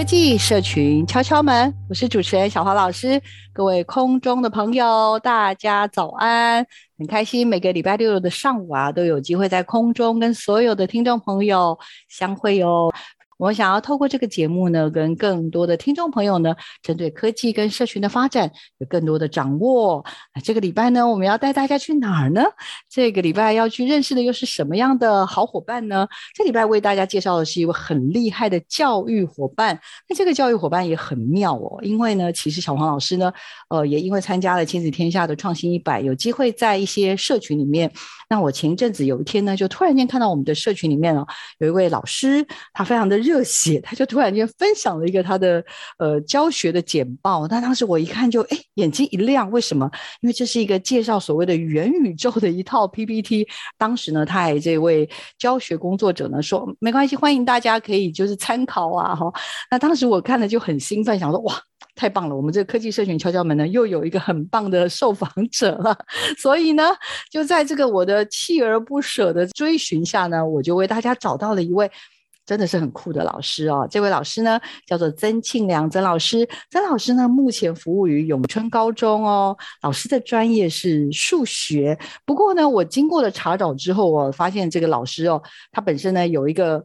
[0.00, 3.20] 科技社群敲敲门，我是主持人小华老师。
[3.52, 6.66] 各位空中的朋友，大家早安！
[6.96, 12.90] 很开心每个礼拜六的上午啊，都有机会在空中跟所有的听众朋友相会哟。
[13.40, 20.04] 我想要透过这个节目呢，跟更多的听众朋友呢，针对科技跟社群的发展有更多的掌握。
[20.44, 22.42] 这个礼拜呢，我们要带大家去哪儿呢？
[22.90, 26.06] 这个礼拜要去认识的又是什么样的好伙伴呢？
[26.34, 29.80] 这礼拜为大家介绍的是一位很厉害的教育伙伴。
[30.06, 33.32] 那这个教育伙伴也很妙哦，因为呢，其实小黄老师呢，
[33.70, 37.90] 呃，也因为参加了亲子天下的创新一百，有机会在一些社群里面。
[38.28, 41.26] 那我前一阵子有一天呢，就突然间看到我们的社群里面哦，
[41.58, 45.64] 有一位老师，他非常的热热血，他就突然间分享了一个他的
[45.98, 47.46] 呃教学的简报。
[47.46, 49.88] 那当时我一看就哎眼睛一亮，为什么？
[50.20, 53.46] 因为这是一个介绍所谓的元宇宙的一套 PPT。
[53.78, 55.08] 当时呢，他还这位
[55.38, 59.32] 教学工作者呢说没关系，欢迎大家可以就是参考啊哈。
[59.70, 61.54] 那当时我看了就很兴奋，想说哇。
[61.96, 62.36] 太棒了！
[62.36, 65.94] 我们这科技社群敲敲门呢，又有一个很棒的受访者了。
[66.38, 66.84] 所以呢，
[67.30, 71.90] 就在这个我的锲而不舍的追寻下呢，我就为大家找到了一位
[72.50, 73.86] 真的是很酷的老师哦。
[73.88, 76.48] 这位老师呢，叫做曾庆良曾老师。
[76.68, 79.56] 曾老师呢，目前服务于永春高中哦。
[79.82, 81.96] 老师的专业是数学。
[82.26, 85.40] 不过呢，我经过了查找之后，我发现这个老师哦，
[85.70, 86.84] 他本身呢有一个。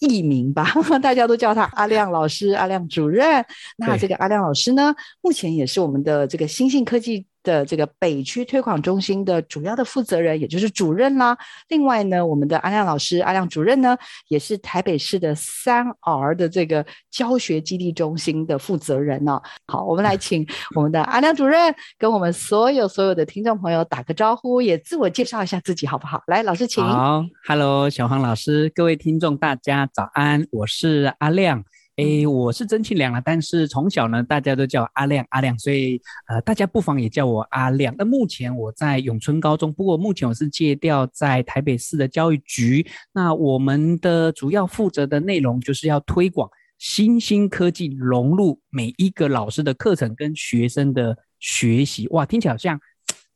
[0.00, 0.64] 艺名吧，
[1.02, 3.44] 大家都叫他阿亮老师、阿亮主任。
[3.76, 11.36] 那这个阿亮老师呢，目前也是我们的这个新兴科技的这个北区推广中心的主要的负责人，也就是主任啦。
[11.68, 13.96] 另外呢，我们的阿亮老师、阿亮主任呢，
[14.28, 19.42] 也是台北市的三 R 的这个教学基地中心的负责人呢、哦。
[19.66, 26.22] 好，我们来请我们的阿亮主任跟我们所有所有的听众朋友打个招呼，也自我介绍一下自己，好不好？
[26.26, 26.84] 来，老师请。
[26.84, 31.64] 好，Hello，小黄老师，各位听众大家早安，我是阿亮。
[32.00, 37.94] 哎，我是曾庆良啊，但是从小呢，大家都叫阿亮阿亮，所以呃，大家不妨也叫我阿亮。
[37.98, 42.86] 那目前我在永春高中，不过目前我是借调在台北市的教育局。
[43.12, 52.08] 那我们的主要负责的内容就是要推广新兴科技融入每一个老师的课程跟学生的学习。
[52.12, 52.80] 哇，听起来好像。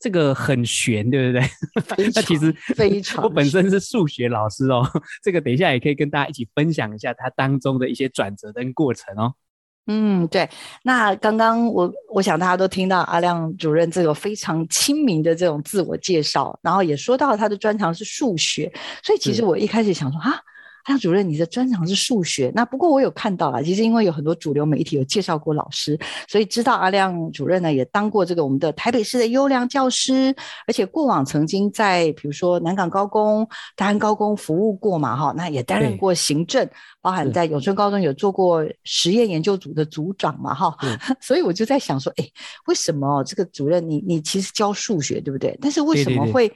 [0.04, 1.48] 这个很悬，对不对？
[2.14, 4.86] 那其实非常， 我本身是数学老师哦。
[5.22, 9.32] 这个等一下也可以跟大家一起分享一下它当中的一些转折跟过程哦。
[9.86, 10.46] 嗯，对。
[10.82, 18.70] 那刚刚我我想大家都听到阿亮主任这个非常亲民的这种自我介绍，然后也说到他的专长是数学，
[19.02, 20.38] 所以其实我一开始想说啊。
[20.84, 22.52] 阿亮主任，你的专长是数学。
[22.54, 30.34] 那不过我有看到啊，其实因为有很多主流媒体有介绍过老师，所以知道阿亮主任呢也当过这个我们的台北市的优良教师，
[30.66, 36.68] 而且过往曾经在比如说南港高工、大安高工服务过嘛，哈，那也担任过行政，
[37.00, 40.76] 包含在永春高中有做过实验研究组的组长嘛，哈，
[41.20, 42.28] 所以我就在想说，哎，
[42.66, 45.58] 为什么这个主任你你其实教数学对不对？
[45.62, 46.52] 但是为什么会？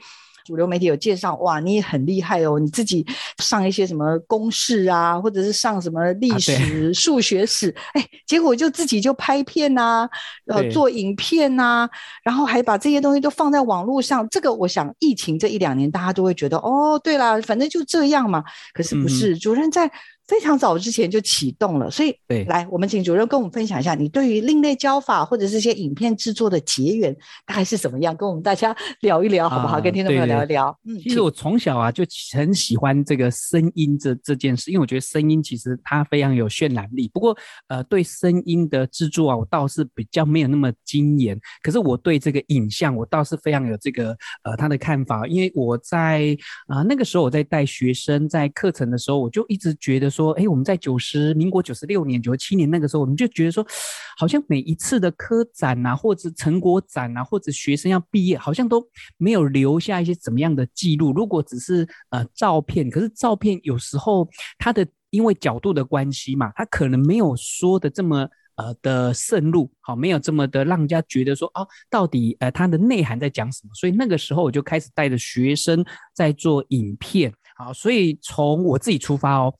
[0.49, 2.57] 主流媒体有介绍，哇，你也很厉害哦！
[2.57, 3.05] 你自己
[3.37, 10.09] 上一些什么公式啊，或者是上什么历史、数学史，哎，结果就自己就拍片呐、啊，
[10.47, 11.89] 呃，做影片呐、啊，
[12.23, 14.27] 然后还把这些东西都放在网络上。
[14.29, 18.43] 这个，我想疫情这一两年，大家都会觉得，哦，对啦，反正就这样嘛。
[18.73, 19.91] 可是不是，嗯、主任在。
[20.29, 27.15] 非常早之前就启动了，所以对，来，我们请主任跟我们分享一下，你对于另类教法或者是一些影片制作的结缘
[27.47, 28.15] 大概是怎么样？
[28.15, 29.77] 跟我们大家聊一聊好不好？
[29.77, 30.77] 啊、跟听众朋友聊一聊。
[30.83, 32.03] 对对对，嗯，其实我从小啊就
[32.35, 37.09] 很喜欢这个声音这这件事，因为我觉得声音其实它非常有渲染力。
[37.11, 37.35] 不过
[37.67, 41.35] 呃，对声音的制作啊，我倒是比较没有那么精研。
[41.63, 46.37] 可是我对这个影像，我倒是非常有这个呃他的看法，因为我在
[46.67, 50.31] 啊、呃、那个时候我在带学生在课程的时候，我就一直觉得说。
[50.33, 53.65] 哎，我们在九十民国九十六年、九十七年那个时候，我们就觉得说，
[54.17, 58.85] 好像每一次的科展啊，或者成果展啊，或者学生要毕业，好像都
[59.17, 61.13] 没有留下一些怎么样的记录。
[61.13, 64.27] 如果只是呃照片，可是照片有时候
[64.57, 68.27] 它的因为角度的关系嘛，它可能没有说的这么。
[68.59, 73.69] 呃的渗入，好，没有这么的让人家觉得说，哦，到底呃它的内涵在讲什么？
[73.73, 75.81] 所以那个时候我就开始带着学生
[76.13, 79.53] 在做影片，好，所以从我自己出发哦，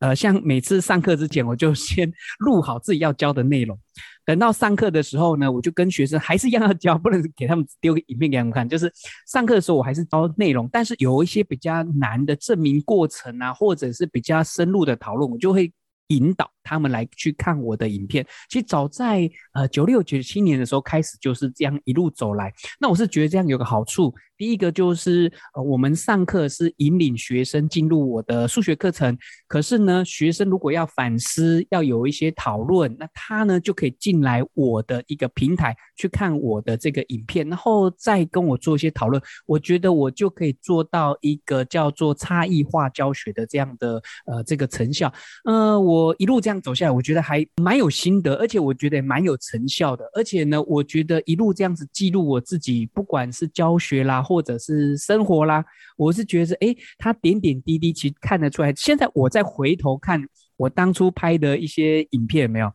[0.00, 3.78] 呃，像每次上课之前，我就先 录好自己要教的内容，
[4.24, 8.92] 等到上课的时候呢，我就跟学生还是一样要教，不能给他们丢个影片给他们看，就是
[9.26, 15.72] 上课的时候我还是教内容，但是有一些比较难的证明过程啊，或者是比较深入的讨论，我就会。
[16.08, 18.26] 引导他们来去看我的影片。
[18.48, 22.52] 其实早在呃九六九七年的时候开始就是这样一路走来。
[22.80, 24.12] 那我是觉得这样有个好处。
[24.36, 29.16] 第一个就是，呃，我们上课是引领学生进入我的数学课程，
[29.46, 39.22] 可是呢，学生如果要反思，要有一些讨论，那他呢就可以进来我的一个平台去看我的这个影片，然后再跟我做一些讨论。
[39.46, 45.12] 我觉得我就可以做到一个叫做差异化教学的这样的呃这个成效。
[45.44, 50.04] 呃，我一路这样走下来，我觉得还蛮有心得，而且我觉得蛮有成效的。
[50.14, 54.14] 而且呢，我觉得一路这样子记录我自己，不管是教学啦。
[54.24, 55.62] 或者是生活啦，
[55.98, 58.72] 我是觉得，哎，他点点滴滴其实看得出来。
[58.74, 60.18] 现在我再回头看
[60.56, 62.72] 我当初拍的一些影片，没有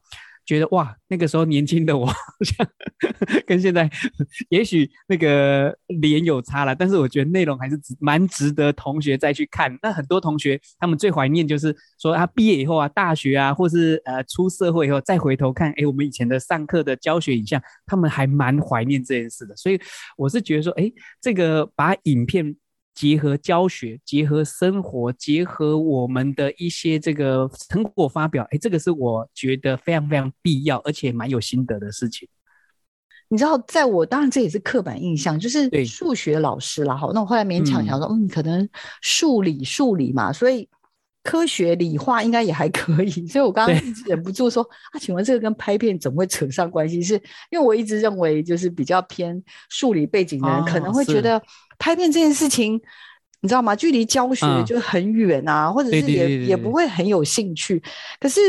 [0.50, 2.68] 觉得哇，那个时候年轻的我 好像
[3.46, 3.88] 跟现在
[4.50, 9.78] 也许那个脸有差了，但是我觉得内容还是蛮值得同学再去看。
[9.84, 19.56] 那很多同学他们最怀念就是说他毕业以后啊，大学啊，或是呃出社会以后再回头看，哎，我们以前的上课的教学影像，他们还蛮怀念这件事的。
[19.56, 19.80] 所以
[20.18, 20.92] 我是觉得说，哎，
[21.22, 22.56] 这个把影片。
[23.00, 32.28] 结合教学，结合生活，结合我们的一些这个成果发表，哎，这个是我觉得非常非常必要，而且蛮有心得的事情。
[33.30, 38.68] 你知道，在我当然这也是刻板印象，就是数学老师啦，好，那我后来勉强想说，嗯，嗯，可能
[39.02, 40.68] 数理数理嘛，所以
[41.24, 43.10] 科学理化应该也还可以。
[43.28, 47.02] 所以我刚刚一直忍不住说啊，请问这个跟拍片怎么会扯上关系？
[47.02, 47.16] 是
[47.50, 51.42] 因为我一直认为，就是比较偏数理背景的人可能会觉得。
[51.82, 52.74] 拍片这件事情，
[53.40, 53.74] 你知道吗？
[53.74, 57.82] 距离教学就很远啊，嗯、或者是也也不会很有兴趣。
[58.20, 58.42] 可是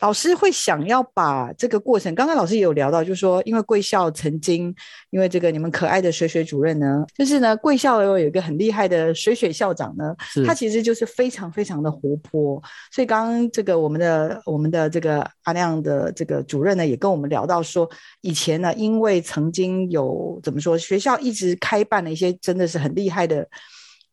[0.00, 4.74] 老师会想要把这个过程，刚刚老师也有聊到，就是说，因为贵校曾经，
[5.10, 10.14] 因为这个你们可爱的水水主任呢，就是呢，贵校有有一个很厉害的水水校长呢，
[10.46, 12.62] 他其实就是非常非常的活泼。
[12.92, 17.88] 所以刚刚这个我们的我们的这个阿亮的这个主任呢，也跟我们聊到说，
[18.20, 23.48] 以前呢，因为曾经有怎么说，学校一直开办了一些真的是很厉害的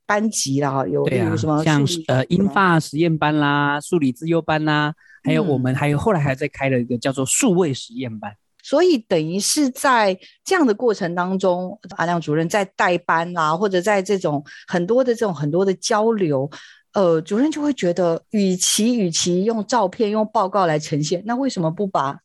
[0.06, 4.94] 班级啦，有例如什么像呃英法实验班啦，数理自优班啦。
[5.24, 16.50] 还有我们还有后来还在开了一个叫做数位实验班，所以等于是在这样的过程当中，阿亮主任在带班啦，或者在这种很多的这种很多的交流，
[16.94, 22.20] 呃，主任就会觉得，与其与其用照片用报告来呈现，那为什么不把？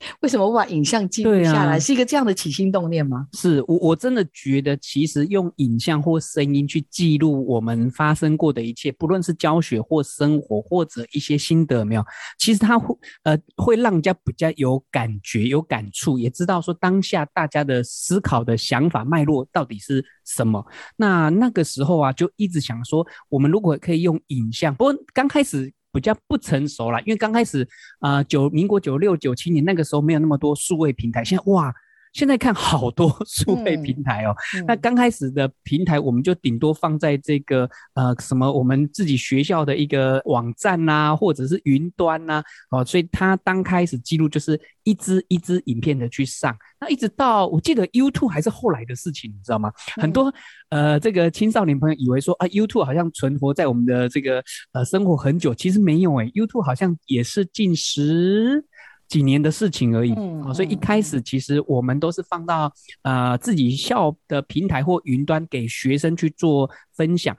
[0.20, 1.76] 为什么我把影像记录下来？
[1.76, 3.26] 啊、是一个这样的起心动念吗？
[3.34, 12.04] 是我我真的觉得，其实用影像或声音去记录我们发生过的一切，不论是教学或生活，或者一些心得，没有，
[12.38, 20.64] 其实它会呃会让人家比较有感觉、有感触，也知道说当下大家的思考的想法脉络到底是什么。
[20.96, 25.72] 那那个时候啊，就一直想说，我们如果可以用影像，不过刚开始。
[25.92, 27.68] 比较不成熟了，因为刚开始，
[27.98, 31.74] 啊，九民国九六九七年那个时候没有那么多数位平台，现在哇。
[32.12, 49.72] 现在看好多数位平台哦，嗯嗯、那刚开始的平台我们就顶多放在这个呃什么我们自己学校的一个网站呐、啊，或者是云端呐、啊，哦，所以它刚开始记录就是一支一支影片的去上，那一直到我记得 YouTube 还是后来的事情，你知道吗？
[49.96, 50.34] 嗯、很多
[50.70, 58.64] 呃这个青少年朋友以为说啊 YouTube 好像存活在我们的这个呃生活很久，其实没有诶、欸、YouTube 好像也是近十。
[59.10, 67.36] 几年的事情而已，嗯，所以一开始其实我们都是放到呃自己校的平台或云端给学生去做分享，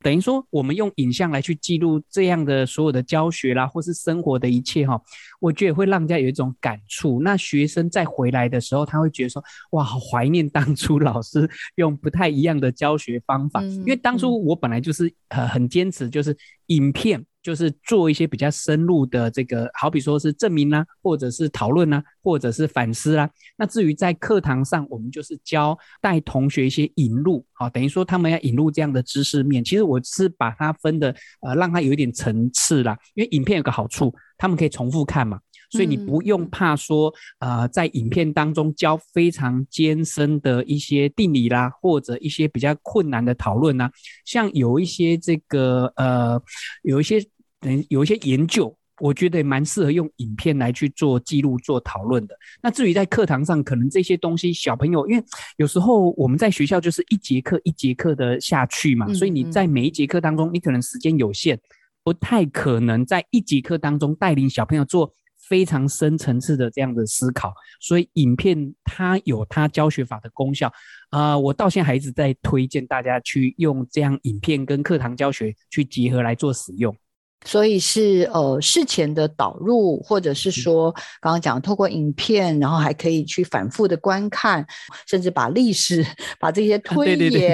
[0.00, 5.00] 等于说我们用影像来去记录这样的所有的教学啦，或是生活的一切哈，
[5.38, 7.22] 我觉得也会让人家有一种感触。
[7.22, 16.36] 那学生再回来的时候，他会觉得说哇，好怀念当初老师用不太一样的教学方法，因为当初我本来就是呃很坚持，就是
[16.66, 17.24] 影片。
[17.42, 23.28] 就是做一些比较深入的这个，好比说是证明啊，或者是讨论啊，或者是反思啦。
[23.56, 29.64] 那至于在课堂上，我们就是教带同学一些引入，好，等于说他们要引入这样的知识面。
[29.64, 32.96] 其实我是把它分的，呃，让它有一点层次啦。
[33.14, 35.38] 因为影片有个好处，他们可以重复看嘛，
[35.70, 43.88] 所以你不用怕说，呃，在影片当中教非常艰深的一些定理啦，或者一些比较困难的讨论呐。
[44.24, 46.42] 像有一些这个，呃，
[46.82, 47.24] 有一些
[47.60, 48.76] 等有一些研究。
[49.00, 52.36] 我觉得蛮适合用影片来去做记录、做讨论的。
[52.62, 55.24] 那至于在课堂上，可能这些东西小朋友，因为
[55.56, 61.58] 有时候我们在学校就是一节课一节课的下去嘛，所以你在每一节课当中，你可能时间有限，
[62.04, 65.12] 不太可能在一节课当中带领小朋友做
[65.48, 67.52] 非常深层次的这样的思考。
[67.80, 70.72] 所以影片它有它教学法的功效
[71.10, 76.96] 啊，我到现在还一直在推荐大家去用这样影片跟课堂教学去结合来做使用。
[77.44, 84.64] 所以是呃事前的导入，或者是说刚刚讲透过影片，然后还可以去反复的观看，
[85.08, 86.06] 甚至把历史、
[86.38, 87.48] 把这些推演，对对对，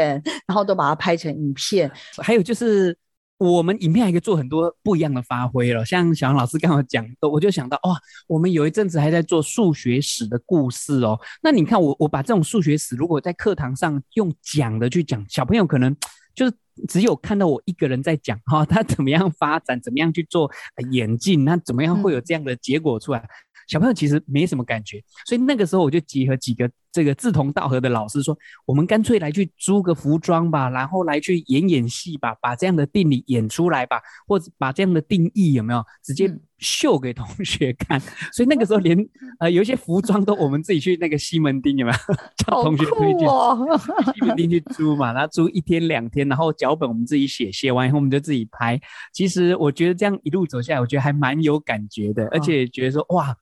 [0.46, 1.90] 然后都把它拍成影片。
[2.18, 2.94] 还有就是
[3.38, 11.18] 我们影片还可以做很多不一样的发挥了，像小杨老师刚刚讲的，我就想到哇，我们有一阵子还在做数学史的故事哦。
[11.42, 15.96] 那你看我我把这种数学史如果在课堂上用讲的去讲，小朋友可能
[16.34, 16.52] 就是。
[16.86, 20.48] 只有看到我一个人在讲哈， 他怎么样发展，怎么样去做
[20.92, 23.28] 演进，那怎么样会有这样的结果出来？
[23.66, 36.38] 小朋友其实没什么感觉，所以那个时候我就结合几个这个志同道合的老师说，我们干脆来去租个服装吧，然后来去演演戏吧，把这样的定理演出来吧，或者把这样的定义有没有直接。
[36.60, 38.00] 秀给同学看，
[38.34, 38.98] 所以那个时候连
[39.38, 41.98] 呃有一些服装都我们自己去那个西门町有没有
[42.36, 43.28] 叫同学推荐？
[43.28, 43.80] 哦、
[44.12, 48.76] 西门町去租嘛，然后租一天两天，然后脚本我们自己写，写完以后我们就自己拍。
[49.12, 53.32] 其实我觉得这样一路走下来，我觉得还蛮有感觉的，而且觉得说哇，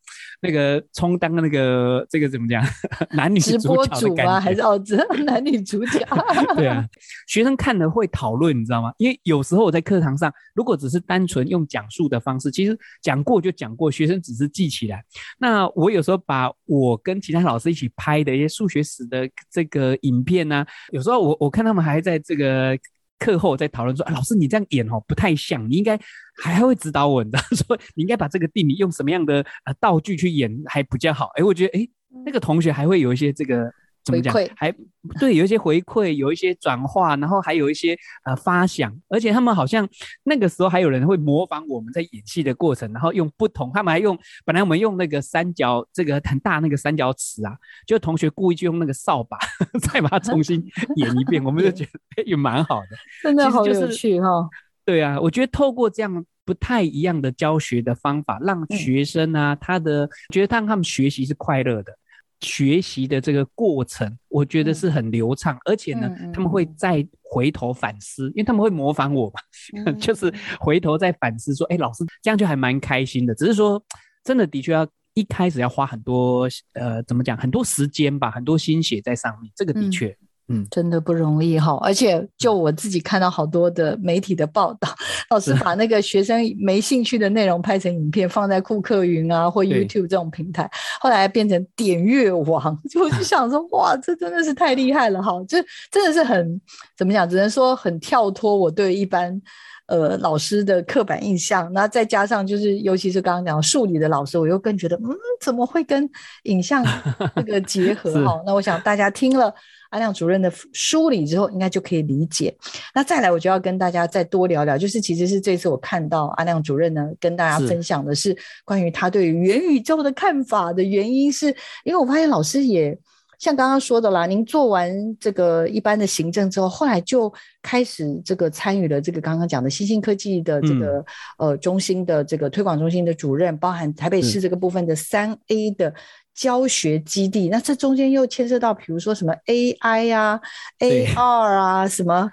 [0.42, 2.62] 那个充当那个这个怎么讲，
[3.16, 4.40] 男女主角的？
[4.40, 4.80] 还是哦，
[5.24, 5.98] 男女主角？
[6.56, 6.84] 对啊，
[7.26, 8.92] 学生看了会讨论，你知道吗？
[8.98, 12.78] 因为有时候我在课堂上，如果只是单纯用讲述的方式，其实。
[13.02, 15.04] 讲过就讲过，学生只是记起来。
[15.38, 22.76] 那我有时候把我跟其他老师一起拍的一些数学史的这个影片呢、啊，有时候我我看他们还在这个
[23.18, 25.96] 课后在讨论说，啊，老师你这样演哦不太像，你应该
[26.42, 31.30] 还会指导我你知道， 说你应该把这个定理用什么样的呃道具去演还比较好。
[31.36, 31.88] 哎，我觉得哎，
[32.25, 33.73] 那个同学还会有一些这个。
[34.06, 34.32] 怎么讲？
[34.54, 34.73] 还
[35.18, 39.85] 对，有一些回馈，有一些转化，然后还有一些呃发想，而且他们好像
[40.23, 49.37] 那个时候还有人会模仿我们在演戏的过程，然后用不同，他们还用本来我们用那个三角这个很大那个三角尺啊，就同学故意就用那个扫把
[49.92, 54.49] 再把它重新演一遍，我们就觉 得也蛮好的，真的好有趣哈、哦。
[54.87, 61.92] 对啊，我觉得透过这样不太一样的教学的方法，让学生啊，嗯、他的觉得让他们学习是快乐的。
[62.40, 69.40] 学习的这个过程，我觉得是很流畅，嗯、而且呢，嗯、他们会再回头反思，因为他们会模仿我嘛，
[69.84, 73.34] 嗯、 就是回头再反思说，哎，老师这样就还蛮开心的。
[73.34, 73.82] 只是说，
[74.22, 80.16] 真的的确要一开始要花很多，呃，怎么讲，很多时间吧，很多心血在上面，这个的确。
[80.48, 80.56] 嗯。
[80.56, 84.88] 嗯，真的不容易哈，而且就我自己看到好多的媒体的报道，
[85.28, 95.58] 老师把那个学生没兴趣的内容拍成影片，放在库克云啊或 YouTube 这种平台，后来变成点阅王， 就我就想说，哇，这真的是太厉害了哈，这
[95.90, 96.60] 真的是很
[96.96, 99.42] 怎么讲，只能说很跳脱我对一般
[99.88, 105.10] 呃老师的刻板印象，那再加上就是尤其是刚刚讲数理的老师，我又更觉得，嗯，
[105.40, 106.08] 怎么会跟
[106.44, 106.86] 影像
[107.34, 108.40] 这个结合 哈？
[108.46, 109.52] 那我想大家听了。
[109.96, 112.54] 阿亮主任的梳理之后，应该就可以理解。
[112.94, 122.94] 那再来，我就要跟大家再多聊聊，就是其实是这次我看到阿亮主任呢，跟大家分享的是关于他对于元宇宙的看法的原因是，是因为我发现老师也
[123.38, 130.98] 像刚刚说的啦，您做完这个一般的行政之后，后来就开始这个参与了这个刚刚讲的新兴科技的这个、
[131.38, 135.94] 嗯、呃中心的这个推广中心的主任，包含台北市这个部分的三 A 的。
[136.36, 140.38] 教学基地，那这中间又牵涉到，比如说什么 AI 啊、
[140.78, 142.30] AR 啊，什么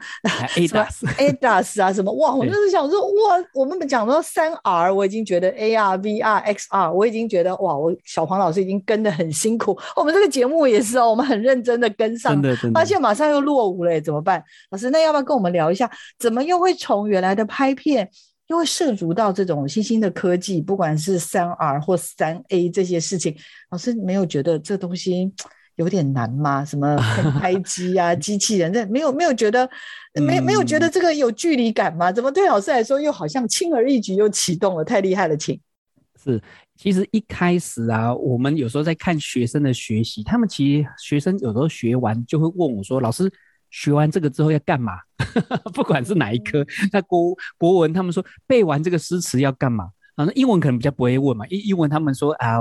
[0.55, 2.35] ADAS、 ADAS 啊，什么哇！
[2.35, 9.79] 我就是想说，哇，我们讲到三 R，我已经觉得 AR、VR、XR，我已经觉得哇，我小黄老师已经跟得很辛苦。
[9.95, 12.37] 我们这个节目也是哦，我们很认真的跟上，
[12.73, 14.43] 发现马上又落伍了，怎么办？
[14.71, 18.09] 老师，那要不要跟我们聊一下，怎么又会从原来的拍片？
[18.47, 23.35] 因为涉足到这种新兴的科技，不管是三 R 或三 A 这些事情，
[23.71, 25.31] 老师没有觉得这东西
[25.75, 26.63] 有点难吗？
[26.63, 26.95] 什么
[27.39, 29.67] 拍 机啊、机器人，这没有没有觉得
[30.13, 32.11] 没没有觉得这个有距离感吗？
[32.11, 34.83] 怎么对老师来说又好像轻而易举又启动了？
[34.83, 35.59] 太厉害了，请。
[36.23, 36.41] 是，
[36.77, 43.29] 其实一开始啊，我们有时候在看学生的学习，他们其实学生有时候学完就会问我说：“老师，
[43.73, 44.93] 学完这个之后要干嘛？”
[45.73, 49.85] 不管是哪一科，那国国文他们说背完这个诗词要干嘛？
[50.15, 52.57] 啊，那英文可能比较不会问嘛，英英文他们说啊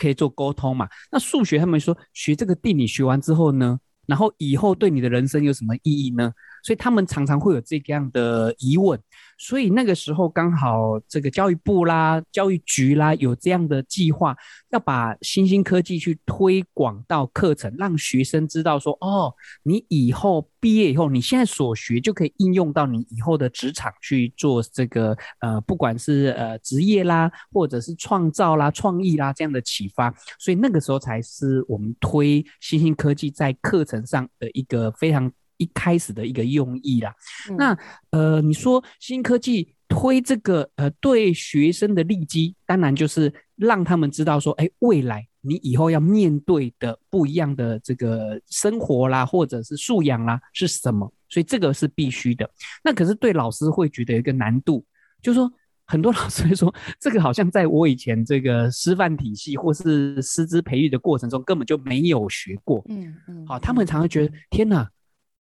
[0.00, 0.88] 可以做沟通嘛。
[1.12, 6.32] 那数学他们说学这个地理学完之后呢，然后以后对你的人生有什么意义呢？
[6.66, 9.00] 所以他们常常会有这样的疑问。
[9.38, 14.34] 所以那个时候刚好这个教育部啦、教育局啦有这样的计划，
[14.70, 19.32] 要把新兴科技去推广到课程，让学生知道说，哦，
[19.62, 30.12] 你以后毕业以后，你现在所学就可以应用到你以后的职场去做这个呃，不管是呃职业啦，或者是创造啦、创意啦这样的启发。
[30.38, 35.30] 所以那个时候才是我们推新兴科技在课程上的一个非常。
[35.58, 37.14] 一开始的一个用意啦，
[37.50, 37.78] 嗯、那
[38.10, 52.48] 呃，你说新科技推这个呃，对学生的利基，当然就是让他们知道说，哎，未来你以后要面对的不一样的这个生活啦，或者是素养啦是什么，所以这个是必须的。
[52.82, 54.84] 那可是对老师会觉得有一个难度，
[55.22, 55.50] 就是说
[55.86, 62.84] 很多老师会说， 这个好像在我以前这个师范体系或是师资培育的过程中根本就没有学过。
[62.88, 64.90] 嗯嗯，好，他们常常觉得天哪。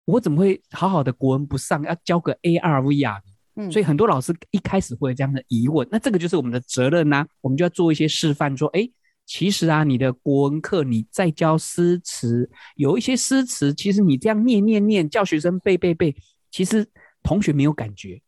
[0.06, 3.20] 我怎么会好好的国文不上，要教个 AR VR？
[3.56, 5.86] 嗯，所以很多老师一开始会有这样的疑问。
[5.90, 8.88] 那这个就是我们的责任呐、啊，我们就要做一些示范，说，哎，
[9.24, 16.14] 其实啊，你的国文课你在教诗词，有一些诗词，其实你这样念念念，叫学生背背背，
[16.50, 16.86] 其实
[17.22, 18.20] 同学没有感觉。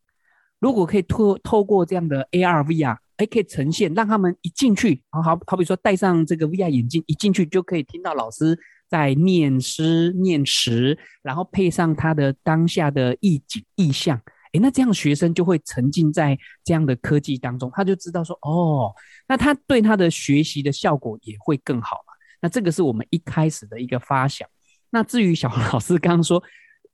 [0.59, 8.59] 如果可以透透过这样的 AR VR，哎，可以呈现，让他们一进去，好好好比说戴上这个 VR 眼镜，一进去就可以听到老师。
[8.89, 14.19] 在念诗念词，然后配上他的当下的意境意象，
[14.53, 18.95] 诶，那这样学生就会沉浸在这样的科技当中，他就知道说，哦，
[19.29, 22.15] 那他对他的学习的效果也会更好嘛。
[22.41, 24.49] 那这个是我们一开始的一个发想。
[24.89, 26.43] 那至于小黄老师刚刚说，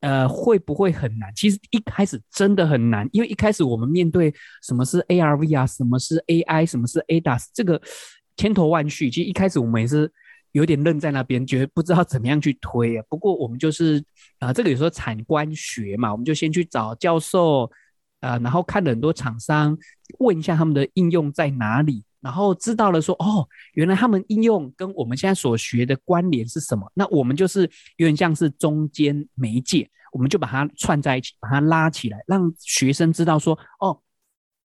[0.00, 1.32] 呃，会不会很难？
[1.36, 4.34] 其实一开始真的很难，因为一开始我们面对
[4.64, 7.80] 什么是 ARV 啊什么是 AI，什么是 ADAS，这个
[8.37, 9.09] 千头万绪。
[9.09, 10.12] 其实一开始我们也是。
[10.54, 13.04] 有点愣在那边，觉得不知道怎么样去推啊。
[13.08, 13.98] 不过我们就是
[14.38, 17.68] 啊、呃，这个有时候产官学嘛，我们就先去找教授，
[18.20, 19.76] 呃，然后看了很多厂商，
[20.20, 26.88] 问一下他们的应用在哪里，然后知道了说，哦，原来他们应用跟我们现在所学的关联是什么？
[26.94, 27.62] 那我们就是
[27.96, 34.00] 有点像是中间媒介，我们就把它串在一起，把它拉起来，让学生知道说，哦。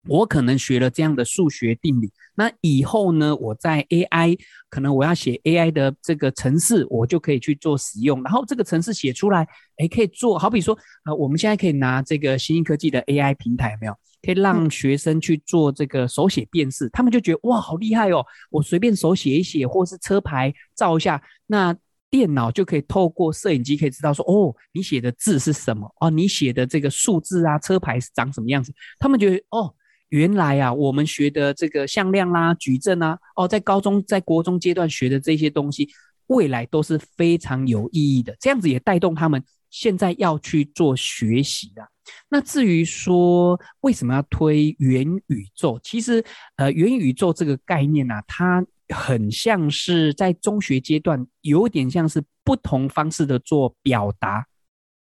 [0.08, 4.38] 我可能学了这样的数学定理，那以后呢，我在 AI
[4.70, 8.22] 可能我要写 AI 的这个程式，我就可以去做使用。
[8.22, 13.94] 然后这个程式写出来，哎，可以做好比说，呃，我们现在可以拿这个新兴科技的 AI 平台，有没有？
[14.22, 18.24] 可以让学生去做这个手写辨识，他们就觉得哇，好厉害哦！
[18.50, 21.76] 我随便手写一写，或是车牌照一下，那
[22.10, 25.90] 电脑就可以透过摄影机可以知道说，哦，你写的字是什么？
[26.00, 28.72] 哦，你写的这个数字啊，车牌是长什么样子？
[28.98, 29.74] 他们觉得哦。
[30.10, 35.88] 原来啊，我们学的这个向量啦、矩阵啊，哦，在高中、在国中阶段学的这些东西，
[36.26, 38.36] 未来都是非常有意义的。
[38.38, 41.82] 这样子也带动他们现在要去做学习的。
[42.28, 46.24] 那至于说为什么要推元宇宙，其实
[46.56, 54.44] 呃，元宇宙这个概念呢、啊，它很像是在中学阶段，有点像是不同方式的做表达。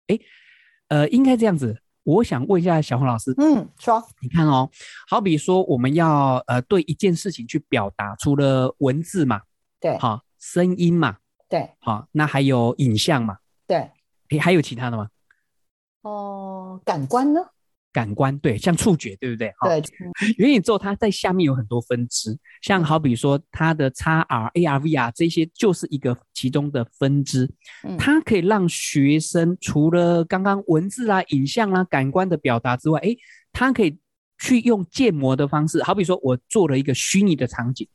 [0.08, 0.20] 诶，
[0.88, 1.80] 呃，应该这样子。
[2.08, 4.70] 我想问一下小红老师，嗯，说，你看哦，
[5.10, 9.42] 好比说我们要呃对一件事情去表达，除了文字嘛，
[9.78, 11.18] 对，好，声音嘛，
[11.50, 13.92] 对，好，那还有影像嘛，对，
[14.30, 15.10] 诶，还有其他的吗？
[16.04, 17.42] 哦，感官呢？
[17.98, 19.52] 感官对，像触觉，对不对？
[19.64, 19.84] 对。
[20.38, 27.50] 元宇宙它在下面有很多分支，像好比说它的 XR、AR、VR 这些就是一个其中的分支。
[27.98, 33.18] 它可以让学生除了刚刚文字啊、影像啊、感官的表达之外，诶，
[33.52, 33.98] 它可以
[34.38, 37.88] 去用建模的方式，好比说我做了一个虚拟的场景，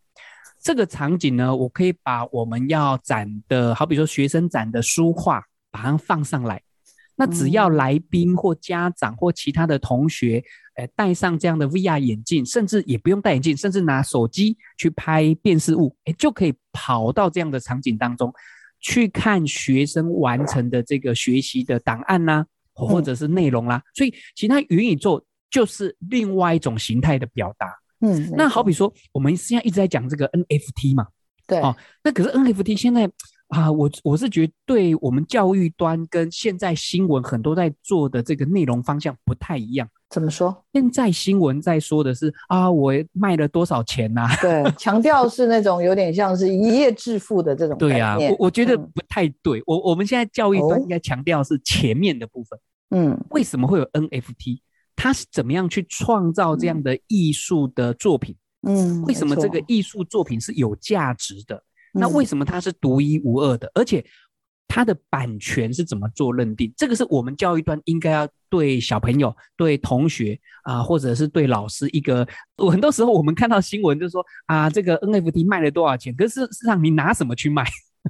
[0.61, 6.61] 这个场景呢，我可以把我们要展的，好比说学生展的书画，把它放上来。
[7.25, 10.43] 那只要来宾或家长或其他的同学，
[10.75, 18.35] 呃，戴上这样的 VR 眼镜，甚至也不用戴眼镜，甚至拿手机去拍辨识物，诶，就可以跑到这样的场景当中，
[18.81, 23.83] 去看学生完成的这个学习的档案呐、啊，或者是内容啦、啊。
[23.95, 27.73] 所以，其他元宇宙就是另外一种形态的表达。
[28.01, 31.07] 嗯，那好比说，我们现在一直在讲这个 NFT 嘛，
[31.47, 33.09] 对，哦，那可是 NFT 现在。
[33.53, 39.87] 啊，我我是觉得，对我们教育端跟现在新闻很多在做的这个内容方向不太一样。
[40.09, 40.65] 怎么说？
[40.73, 44.37] 现在新闻在说的是啊，我卖了多少钱呐、啊？
[44.41, 47.77] 对，强调是那种有点像是一夜致富的这种。
[47.77, 49.59] 对呀、啊，我我觉得不太对。
[49.61, 52.59] 嗯、我我们现在教育端应该强调是前面的部分。
[52.89, 54.61] 嗯，为什么会有 NFT？
[54.97, 58.35] 它是怎么样去创造这样的艺术的作品？
[58.67, 61.63] 嗯，为什么这个艺术作品是有价值的？
[61.95, 63.71] 嗯、那为什么它是独一无二的？
[63.75, 64.05] 而且
[64.69, 66.73] 它的版权是怎么做认定？
[66.77, 72.27] 这个是我们教育端应该要对小朋友、对同学啊、呃，或者是对老师一个。
[72.57, 76.15] 很多时候我们看到新闻就说啊，这个 NFT 卖了多少钱？
[76.15, 77.65] 可是事实上你拿什么去卖？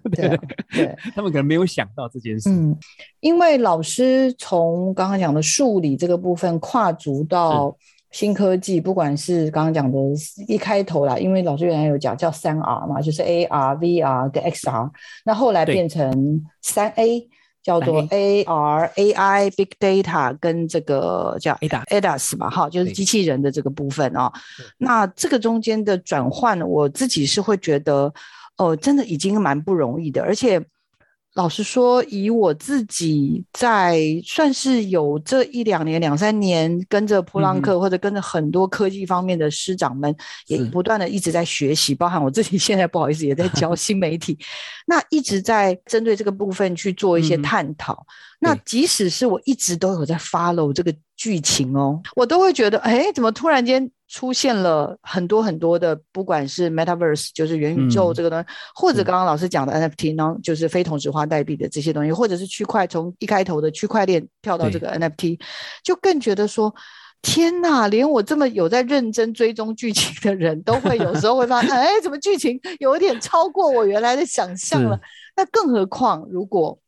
[0.14, 0.38] 对对，
[0.70, 2.48] 对，他们可能没有想到这件事。
[2.48, 2.74] 嗯，
[3.20, 7.76] 因为老师从刚刚讲的数理这个部分跨足到
[8.12, 9.98] 新科技，不管是刚刚讲的
[10.46, 14.90] 一开头啦，因为老师原来有讲叫三 R 嘛，就是 AR、VR 跟 XR，
[15.24, 17.28] 那后来变成三 A，
[17.62, 24.32] 叫做 AR、AI、Big Data 跟这个叫 ADAS 吧，哈，就是机器人的这个部分哦。
[24.78, 28.12] 那这个中间的转换，我自己是会觉得。
[28.58, 30.62] 哦，真的已经蛮不容易的，而且
[31.34, 40.14] 老实说，以我自己在算是有这一两年、两三年跟着普朗克，或者跟着很多科技方面的师长们，
[40.46, 44.38] 也不断的一直在学习，包含我自己现在不好意思也在教新媒体，
[44.86, 48.06] 那一直在针对这个部分去做一些探讨。
[48.38, 65.40] 那即使是我一直都有在 follow 这个剧情哦，我都会觉得，哎，怎么突然间出现了很多很多的，不管是 Metaverse 就是元宇宙这个东西，嗯、或者刚刚老师讲的 NFT 呢，就是非同质化代币的这些东西，或者是区块从一开头的区块链跳到这个 NFT，
[65.82, 66.74] 就更觉得说，
[67.22, 75.00] 天呐，连我这么有在认真追踪剧情的人都会有时候会发现，哎，怎么剧情有一点超过我原来的想象了？
[75.34, 76.78] 那更何况如果。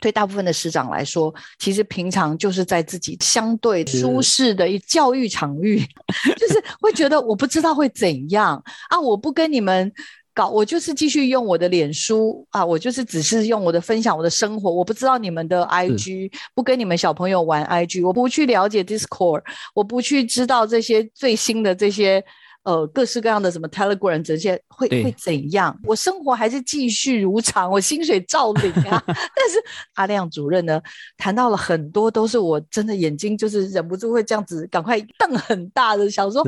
[0.00, 5.78] 对大部分的师长来说，其实平常就是在自己相对舒适的一教育场域，
[6.38, 9.92] 就是会觉得我不知道会怎样啊，我不跟你们
[10.34, 19.42] 搞，我就是继续用我的脸书啊，我就是只是用我的分享我的生活，我不知道你们的 IG，不跟你们小朋友玩 IG，我不去了解 Discord，
[19.74, 22.24] 我不去知道这些最新的这些。
[22.68, 25.74] 呃，各式各样的什么 Telegram 这些会会怎样？
[25.84, 29.02] 我生活还是继续如常，我薪水照领啊。
[29.08, 29.56] 但是
[29.94, 30.78] 阿亮主任呢，
[31.16, 36.46] 谈到了很多，都是我真的眼睛就是忍不住会这样子，赶快瞪很大的，想说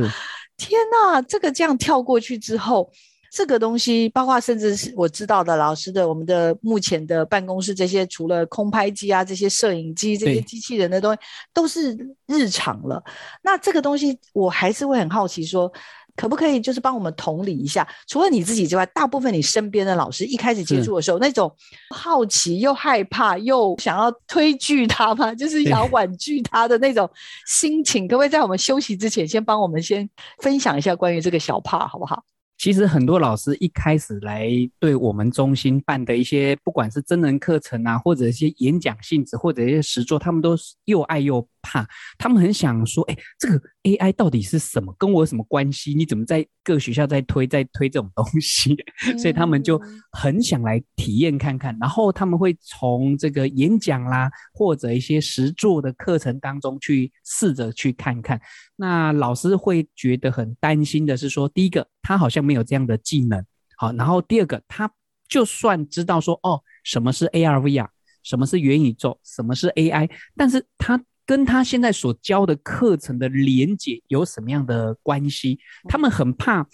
[0.59, 2.93] 天哪，这个这样跳过去之后，
[3.33, 11.21] 这个东西，包括甚至是我知道的老师的，我们的目前的办公室这些，除了空拍机啊，这些摄影机，这些机器人的东西，
[11.55, 13.03] 都是日常了。
[13.43, 15.73] 那这个东西，我还是会很好奇说。
[16.17, 17.87] 可不可以就是帮我们同理一下？
[18.07, 21.55] 除了你自己之外，大部分你身边的老师一开始接触的时候，那种
[21.95, 25.33] 好奇又害怕又想要推拒他吗？
[25.37, 27.09] 就是想要婉拒他的那种
[27.47, 32.23] 心情，可不可以在我们休息之前，先帮我们先分享一下关于这个小帕，好不好？
[32.61, 34.47] 其实很多老师一开始来
[34.79, 41.89] 对我们中心办的一些，不管是真人课程啊，或者一些演讲性质，或者一些实作，他们都又爱又怕。
[42.19, 44.95] 他们很想说，哎，这个 AI 到底是什么？
[44.99, 45.95] 跟我有什么关系？
[45.95, 48.77] 你怎么在各学校在推，在推这种东西？
[49.17, 49.81] 所以他们就
[50.13, 51.75] 很想来体验看看。
[51.81, 58.39] 然后他们会从这个演讲啦，或者一些实作的课程当中去试着去看看。
[58.81, 63.45] 那老师会觉得很担心的是说，第一个，他好像没有这样的技能，
[63.77, 64.91] 好，然后第二个，他
[65.29, 67.87] 就算知道说，哦，什么是 AR、VR，
[68.23, 75.59] 什么是元宇宙，什么是 AI，但是他跟他现在所教的课程的连接有什么样的关系？
[75.87, 76.67] 他们很怕，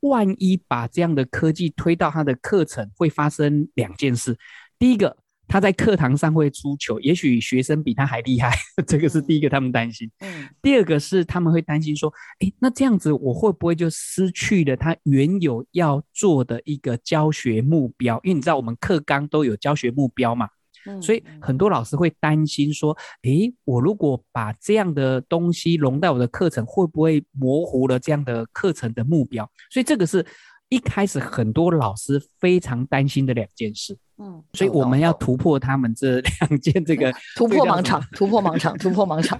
[0.00, 4.36] 万一把这样的科技推到他的课程，会发生两件事，
[4.78, 5.16] 第一个。
[5.46, 10.10] 他在课堂上会出糗，也许学生比他还厉害，这个是第一个他们担心。
[10.20, 18.18] 嗯，第二个是他们会担心说，诶，那这样子我会不会就失去了他原有要做的一个教学目标？
[18.24, 20.48] 因为你知道我们课纲都有教学目标嘛，
[20.86, 29.48] 嗯，所以很多老师会担心说，诶，我如果把这样的东西融到我的课程，会不会模糊了这样的课程的目标？
[29.70, 30.24] 所以这个是
[30.68, 33.96] 一开始很多老师非常担心的两件事。
[34.16, 39.38] 嗯，所以我们要突破他们这两件这个 突破盲场，突破盲场， 突破盲场。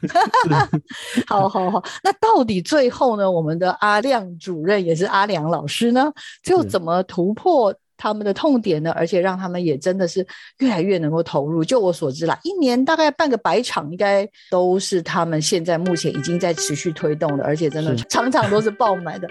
[1.28, 3.30] 好好好，那到底最后呢？
[3.30, 8.90] 我们的阿亮主任也是阿良老师呢，最后怎么突破他们的痛点呢？
[8.96, 10.26] 而且让他们也真的是
[10.58, 11.64] 越来越能够投入。
[11.64, 19.28] 就我所知啦，一年大概办个百场，应该都是他们现在目前已经在持续推动的，而且真的场场都是爆满的。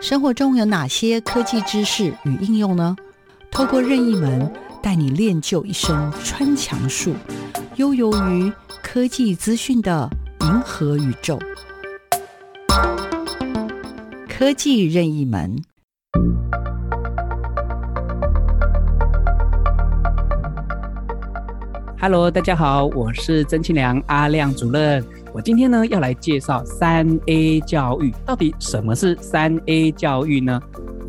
[0.00, 2.96] 生活中有哪些科技知识与应用呢？
[3.50, 4.50] 透过任意门
[4.82, 7.14] 带你练就一身穿墙术，
[7.76, 8.50] 悠游于
[8.82, 10.08] 科技资讯的
[10.40, 11.38] 银河宇宙。
[14.26, 15.62] 科技任意门。
[22.00, 25.04] Hello，大家好，我是曾庆良阿亮主任。
[25.32, 30.60] 我今天呢要来介绍三 A 教育，到底什么是三 A 教育呢？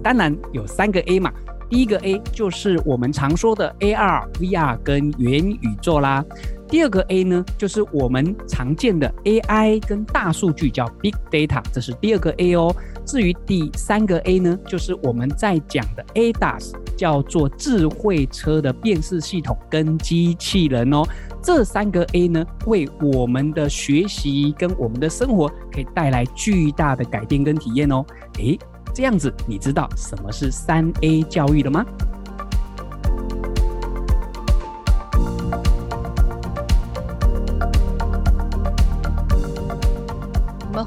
[0.04, 1.32] 当然有三个 A 嘛。
[1.70, 6.24] 第一个 A 就是我们常说的 AR、VR 跟元宇宙啦。
[6.68, 12.76] 第二个 A 呢，就是我们常见的 AI 跟大数据，叫 Big Data，这是第二个 A 哦。
[13.06, 21.04] 至于第三个 A 呢，就是我们在讲的 ADAS，叫做智慧车的辨识系统跟机器人哦。
[21.42, 28.06] 这三个 A 呢，为我们的学习跟我们的生活可以带来巨大的改变跟体验哦。
[28.40, 28.58] 诶。
[28.94, 31.86] 这样子，你知道什么是三 A 教育了吗？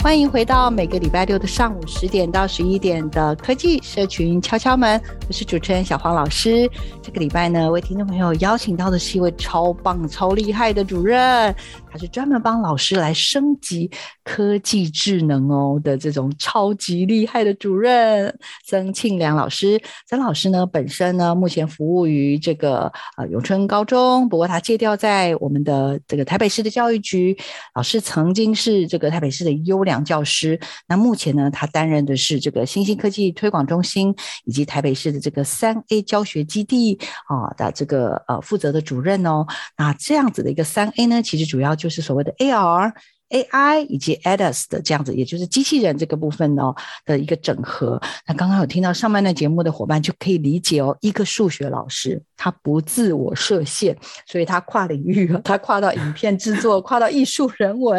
[0.05, 6.71] 欢迎回到每个礼拜六的上午十点到十一点的科技社群敲敲门，我是主持人小黄老师。
[7.01, 11.57] 这个礼拜呢，为听众朋友邀请到的是一位超棒、超厉害的主任。
[11.95, 13.89] 他是专门帮老师来升级
[14.25, 19.81] 科技智能哦的这种超级厉害的主任曾庆良老师。
[20.09, 27.39] 曾老师呢，本身呢，目前服务于这个呃永春高中，不过他借调在我们的这个台北市的教育局。
[27.77, 30.59] 老师曾经是这个台北市的优良教师。
[30.89, 34.13] 那目前呢，他担任的是这个新兴科技推广中心
[34.47, 39.47] 以及台北市的这个三 A 教学基地啊的这个呃负责的主任哦。
[39.79, 42.91] 那这样子的一个三 A 呢，其实主要就就是所谓的 AR、
[43.31, 48.01] AI 以及 ADAS 的这样子，也就是机器人这个部分哦的一个整合。
[48.27, 57.99] 那刚刚有听到上半段节目的伙伴就可以理解哦，一个数学老师他不自我设限，所以他跨领域， 他跨到影片制作， 跨到艺术人文，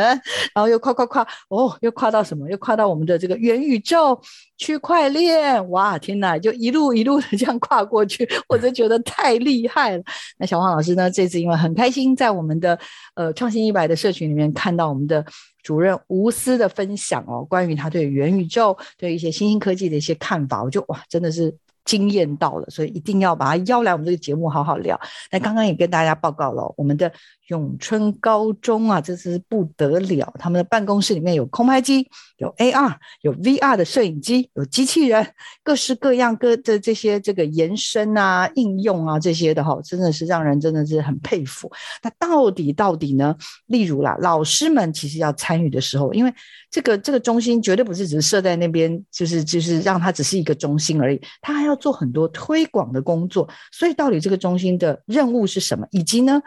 [0.54, 2.50] 然后又跨跨跨哦，又跨到什么？
[2.50, 4.20] 又跨到我们的这个元宇宙。
[4.58, 10.04] 区块链，哇，天哪，就一路一路的这样跨过去， 我就觉得太厉害了。
[10.38, 12.80] 那小黄老师呢，这次因为很开心，在我们的
[13.16, 15.25] 呃创新一百的社群里面看到我们的
[15.64, 25.00] 主任无私的分享哦，关于他对元宇宙、对一些新兴科技的一些看法，我就哇，真的是惊艳到了，所以一定要把他邀来我们这个节目好好聊。
[25.32, 27.12] 那刚刚也跟大家报告了，我们的。
[27.48, 30.34] 永春高中啊，这是不得了！
[30.40, 35.26] 他们的办公室里面有空拍机，有 AR，有 VR 的摄影机，有机器人，
[35.64, 41.72] 各式各样各的这些这个延伸啊、应用啊这些的哈，真的是让人真的是很佩服。
[42.02, 43.36] 那到底到底呢？
[43.68, 46.34] 例如啦，老师们其实要参与的时候，因为
[46.72, 53.48] 这个这个中心绝对不是只是设在那边，就是就是让它只是一个中心而已，它还要做很多推广的工作。
[53.72, 55.86] 所以到底这个中心的任务是什么？
[55.92, 56.42] 以及呢？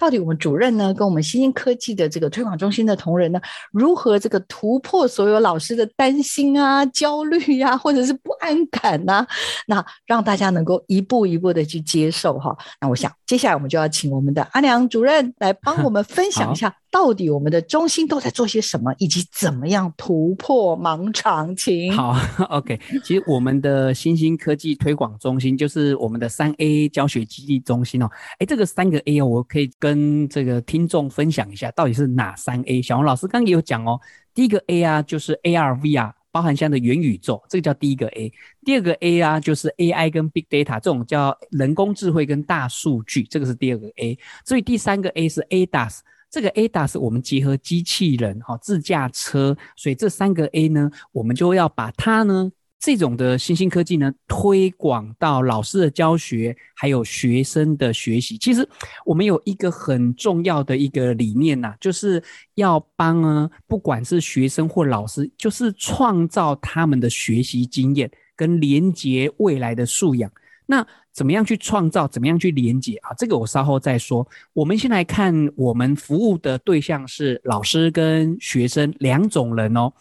[0.00, 9.26] 到底我们主任呢，跟我们新兴科技的这个推广中心的同仁呢，如何这个突破所有老师的担心啊、焦虑呀、啊，或者是不安感呐、啊？
[9.66, 12.56] 那让大家能够一步一步的去接受哈。
[12.80, 16.74] 那我想接下来我们就要请我们的阿良主任来帮我们分享一下。
[16.90, 21.54] 到底我们的中心都在做些什么，以及怎么样突破盲肠？
[21.54, 22.16] 请好，
[22.50, 22.78] OK。
[23.04, 28.10] 其实我们的新兴科技推广中心就是我们的三 A 教学基地中心哦。
[28.40, 32.82] 哎，这个三个 A 哦，我可以跟这个听众分享一下，到底是哪三 A？
[32.82, 34.00] 小王老师刚刚也有讲哦。
[34.34, 38.32] 第一个 A 啊，就是 AR、VR，包含像的元宇宙，这个叫第一个 A。
[38.64, 44.18] 第二个 A 啊，就是 AI 跟 Big Data 这种叫人工智慧跟大数据，这个是第二个 A。
[44.44, 46.00] 所以第三个 A 是 ADAS。
[46.30, 58.38] 这个 ADAS 我们结合机器人、哈自驾车，所以这三个 A 呢，我们就要把它呢这种的新兴科技呢推广到老师的教学，还有学生的学习。
[58.38, 58.66] 其实
[59.04, 62.22] 我们有一个很重要的一个理念呐、就是
[62.54, 70.30] 要帮呢，不管是学生或老师，就是创造他们的学习经验跟连接未来的素养。
[70.70, 72.06] 那怎么样去创造？
[72.06, 73.12] 怎么样去连接啊？
[73.18, 74.24] 这个我稍后再说。
[74.52, 79.92] 我们先来看，我们服务的对象是老师跟学生两种人哦。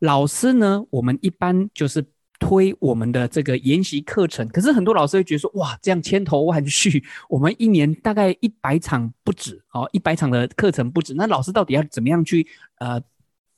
[0.00, 2.04] 老师呢，我们一般就是
[2.40, 4.48] 推我们的这个研习课程。
[4.48, 11.14] 可是很多老师会觉得说，哇，这样千头万绪，我们一年大概一百场不止哦，一百场的课程不止。
[11.14, 12.44] 那老师到底要怎么样去
[12.80, 13.00] 呃？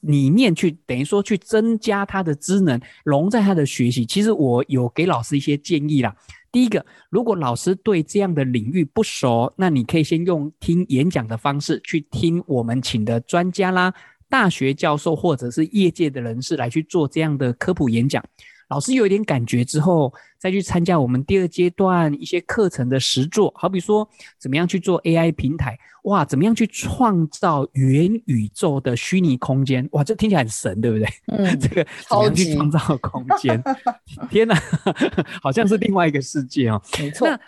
[0.01, 4.07] 里面去等于说去增加他的知能，融在他的学习。
[4.07, 6.17] 其实我有给老师一些建议啦。
[6.53, 13.95] 第一个，如果老师对这样的领域不熟，那你可以先用听演讲的方式去听我们请的专家啦、
[14.29, 18.25] 大学教授或者是业界的人士来去做这样的科普演讲。
[18.71, 31.09] 老师有一点感觉之后，再去参加我们第二阶段一些课程的实作，好比说怎么样去做 AI 平台，哇，怎么样去创造元宇宙的虚拟空间，哇，这听起来很神，对不对？
[31.27, 33.63] 嗯， 这个怎么样去创造空间？
[34.31, 34.55] 天哪，
[35.43, 36.81] 好像是另外一个世界哦。
[36.99, 37.29] 没错。
[37.29, 37.39] 那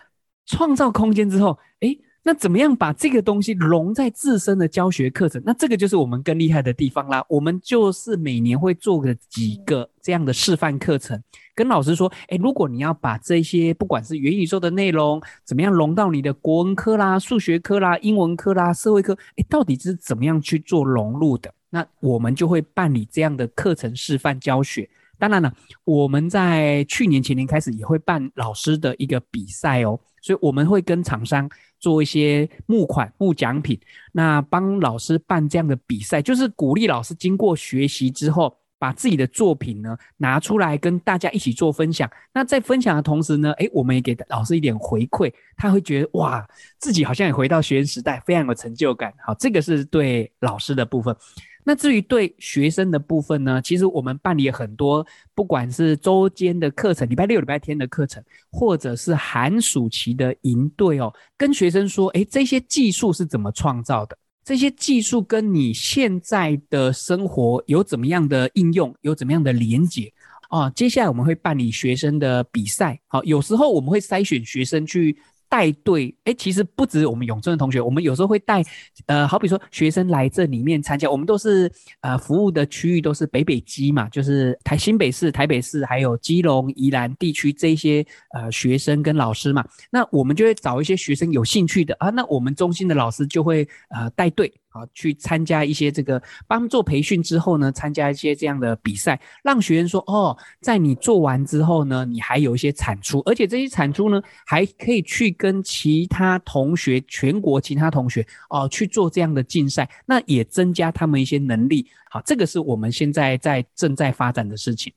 [0.45, 1.99] 创造空间之后，诶。
[2.25, 5.43] 那怎么样把这个东西融在自身的教学课程？
[5.45, 7.25] 那这个就是我们更厉害的地方啦。
[7.29, 11.21] 我们就是每年会做个几个这样的示范课程，
[11.53, 21.53] 跟老师说：诶，如果你要把这些不管是元宇宙的内容，怎么样融到你的国文科啦、数学科啦、英文科啦、社会科，诶，到底是怎么样去做融入的？
[21.71, 24.89] 那我们就会办理这样的课程示范教学。
[25.19, 31.51] 当然了，我们在去年前年开始也会办老师的一个比赛哦，所以我们会跟厂商。
[31.83, 33.79] 做一些募款、募奖品，
[34.13, 42.09] 那帮老师办这样的比赛，就是鼓励老师经过学习之后，把自己的作品呢拿出来跟大家一起做分享。
[42.33, 46.47] 那在分享的同时呢，诶，我们也给老师一点回馈，他会觉得哇，
[46.79, 49.13] 自己好像也回到学生时代，非常有成就感。
[49.27, 51.15] 好，这个是对老师的部分。
[51.65, 64.19] 那至于对学生的部分呢，其实我们办理很多，不管是周间的课程、礼拜六、礼拜天的课程，或者是寒暑期的营队哦，跟学生说，诶，这些技术是怎么创造的？
[64.45, 68.93] 这些技术跟你现在的生活有怎么样的应用？
[69.03, 70.13] 有怎么样的连结？
[70.51, 75.17] 哦，接下来我们会办理学生的比赛，好，有时候我们会筛选学生去。
[75.53, 78.65] 带队，哎，其实不止我们永春的同学，我们有时候会带，
[79.05, 94.51] 呃，好比说学生来这里面参加，我们都是呃服务的区域都是北北基嘛，就是台新北市、台北市还有基隆、宜兰地区这些呃学生跟老师嘛，那我们就会找一些学生有兴趣的啊，那我们中心的老师就会呃带队。
[94.73, 111.87] 好，去参加一些这个帮做培训之后呢，参加一些这样的比赛，让学员说哦，在你做完之后呢，你还有一些产出，而且这些产出呢，还可以去跟其他同学、全国其他同学哦去做这样的竞赛，那也增加他们一些能力。
[112.09, 114.93] 好，这个是我们现在在正在发展的事情。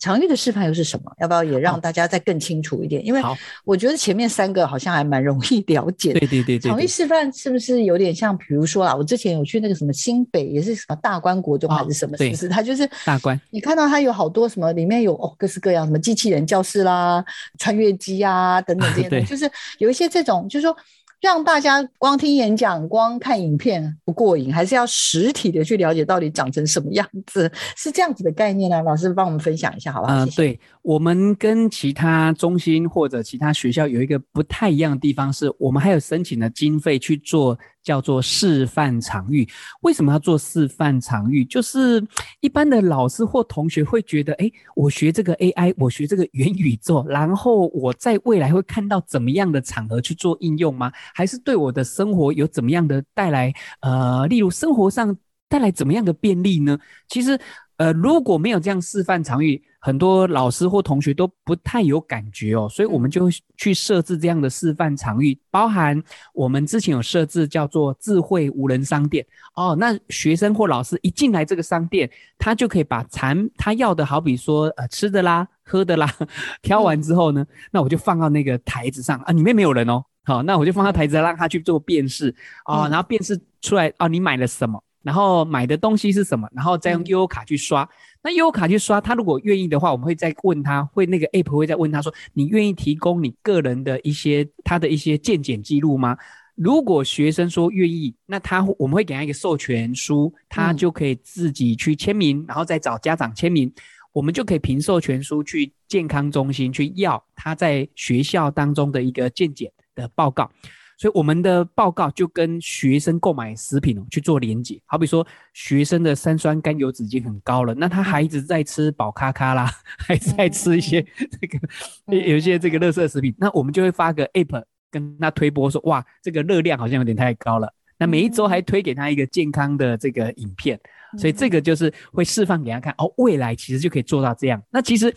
[0.00, 1.12] 场域的示范又是什么？
[1.20, 3.00] 要不要也让大家再更清楚一点？
[3.00, 3.22] 哦、因为
[3.64, 6.20] 我觉得前面三个好像还蛮容易了解的。
[6.20, 8.36] 对对对对，场域示范是不是有点像？
[8.36, 12.16] 比如说啊，我之前有去那个什么新北，也是什么大观国中还是什么？
[12.18, 12.48] 是不是？
[12.48, 13.40] 它就是大观。
[13.50, 17.24] 你看到它有好多什么，里面有哦各式各样什么机器人教室啦、
[17.58, 20.76] 穿越机啊等等这些就是有一些这种，就是说。
[21.24, 28.82] 让大家光听演讲、光看影片不过瘾，还是要实体的去了解到底长成什么样子，是这样子的概念呢？
[28.82, 30.12] 老师帮我们分享一下，好不好？
[30.12, 37.58] 嗯、呃，对，我们跟其他中心或者其他学校有一个不太一样的地方，是我们还有申请的经费去做。
[37.84, 39.46] 叫做示范场域，
[39.82, 41.44] 为什么要做示范场域？
[41.44, 42.02] 就是
[42.40, 50.90] 一般的老师或同学会觉得，诶，我学这个 AI，我学这个元宇宙，然后我在未来会看到怎么样的场合去做应用吗？
[51.14, 53.52] 还是对我的生活有怎么样的带来？
[53.80, 55.16] 呃，例如生活上
[55.48, 56.78] 带来怎么样的便利呢？
[57.08, 57.38] 其实。
[57.76, 66.00] 呃，如果没有这样示范场域，很多老师或同学都不太有感觉哦，所以我们就去设置这样的示范场域，包含
[66.32, 69.26] 我们之前有设置叫做智慧无人商店。
[69.54, 76.08] 哦，那学生或老师一进来这个商店，他就可以把产他要的，好比说呃吃的啦、喝的啦，
[76.62, 82.34] 挑完之后呢，那我就放到那个台子上啊，里面没有人哦，好，那我就放到台子上让他去做辨识。
[82.64, 84.82] 啊，然后辨识出来啊，你买了什么？
[85.04, 86.48] 然后买的东西是什么？
[86.52, 87.82] 然后再用悠游卡去刷。
[87.82, 87.88] 嗯、
[88.24, 96.16] 那悠游卡去刷，他如果愿意的话，我们会再问他，会那个 app 会再问他说，你愿意提供你个人的一些他的一些健检记录吗？
[96.56, 103.70] 如果学生说愿意，那他我们会给他一个授权书，他就可以自己去签名，嗯、然后再找家长签名，
[104.12, 110.50] 我们就可以凭授权书去健康中心去要他在学校当中的一个健检的报告。
[110.96, 121.04] 所以我们的报告就跟学生购买食品哦去做连结，好比说学生的三酸甘油酯已经很高了，那他孩子在吃宝咖咖啦， 还在吃一些
[121.40, 121.58] 这个
[122.06, 127.72] 有一些这个垃圾食品，那我们就会发个 app 跟他推播说，哇，这个热量好像有点太高了。
[127.98, 130.78] 那每一周还推给他一个健康的这个影片，
[131.18, 134.62] 所以这个就是会示范给他看哦，未来其实就可以做到这样。
[134.70, 135.14] 那其实。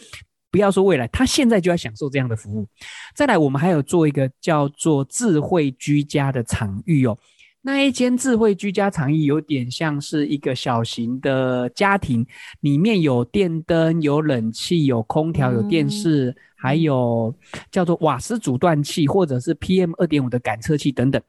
[0.50, 2.68] 不要说未来，他现在就要享受这样的服务。
[3.14, 7.18] 再来，我们还有做一个叫做智慧居家的场域哦。
[7.62, 12.26] 那一间智慧居家场域有点像是一个小型的家庭，
[12.62, 17.36] 里面有电灯、有冷气、有空调、有电视，还有
[17.70, 21.22] 叫做瓦斯阻断器或者是 PM 二点五的感测器等等。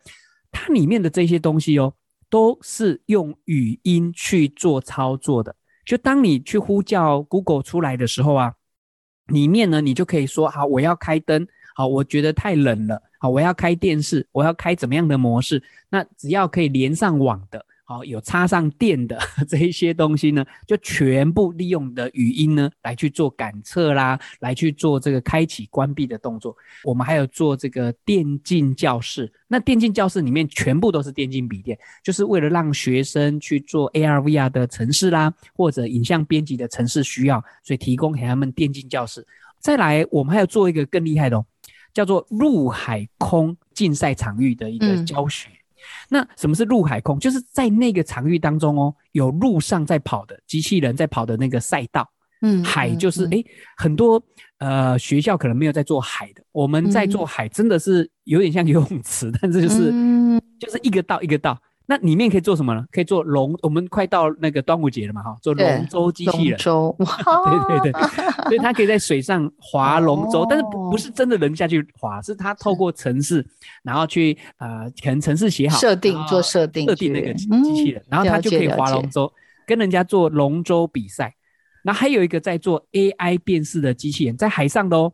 [0.52, 1.92] 它里面的这些东西哦，
[2.30, 5.56] 都是用语音去做操作的。
[5.84, 8.54] 就当你去呼叫 Google 出来的时候啊。
[9.28, 15.62] 里面呢，你就可以说好，我要开灯，好，我觉得太冷了，好，我要开电视，我要开怎么样的模式？
[15.88, 17.64] 那只要可以连上网的。
[17.90, 19.18] 好，有插上电的
[19.48, 26.54] 这一些东西呢，就全部利用的语音呢来去做感测啦，来去做这个开启、关闭的动作。
[26.84, 39.26] 我们还有做这个电竞教室，那电竞教室里面全部都是电竞笔电，就是为了让学生去做 AR、VR 的城市啦，或者影像编辑的城市需要，所以提供给他们电竞教室。
[39.60, 41.46] 再来，我们还有做一个更厉害的哦，
[41.94, 45.48] 叫做陆海空竞赛场域的一个教学。
[45.48, 45.54] 嗯
[46.08, 47.18] 那什么是陆海空？
[47.18, 52.08] 就是在那个场域当中哦，有路上在跑的机器人在跑的那个赛道，
[52.42, 53.44] 嗯，海就是哎、嗯嗯，
[53.76, 54.22] 很多
[54.58, 61.60] 呃学校可能没有在做海的，我们在做海，真的是有点像游泳池，但是就是、嗯、就是一个道一个道。
[61.90, 62.84] 那里面可以做什么呢？
[62.92, 66.50] 可以做龙，我们快到那个端午节了嘛，哈，做龙舟机器人。
[66.50, 68.02] 龙舟， 对对对，
[68.44, 73.42] 所以它可以在水上划龙舟，但是不不是真的人下去划，是它透过城市，
[73.82, 79.32] 然后去呃，可能城市写好，设定做设定，设定那个机器人，然后它就可以划龙舟，
[79.66, 81.34] 跟人家做龙舟比赛。
[81.82, 85.10] 然后还有一个在做 AI 辨识的机器人，在海上的哦。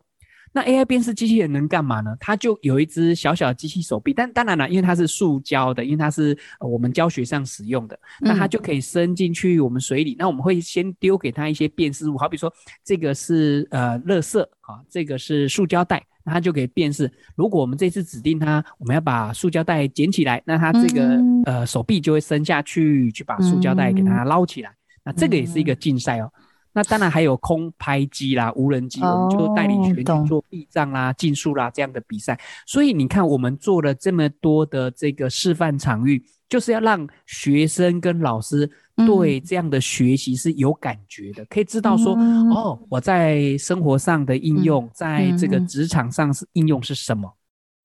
[0.54, 2.16] 那 AI 辨识机器人能干嘛呢？
[2.20, 10.12] 它就有一只小小的机器手臂，但当然了，因为它是塑胶的，因为它是我们教学上使用的，那它就可以伸进去我们水里。
[10.12, 12.52] 嗯、那我们会先丢给它一些辨识物，好比说
[12.84, 17.10] 这个是呃垃圾啊，这个是塑胶袋，那它就可以辨识。
[17.34, 24.70] 如果我们这次指定它，我们要把塑胶袋捡起来，那它这个、嗯、呃手臂就会伸下去，去把塑胶袋给它捞起来。
[24.70, 24.76] 嗯、
[25.06, 26.30] 那这个也是一个竞赛哦。
[26.74, 32.38] 那当然还有空拍机啦、无人机，我们就带领学生做避障啦、竞速啦这样的比赛。
[32.66, 38.68] 所以你看，我们做了这么多的这个示范场域，就是要让学生跟老师
[39.06, 42.14] 对这样的学习是有感觉的，可以知道说，
[42.52, 47.32] 哦，我在生活上的应用，在这个职场上是应用是什么。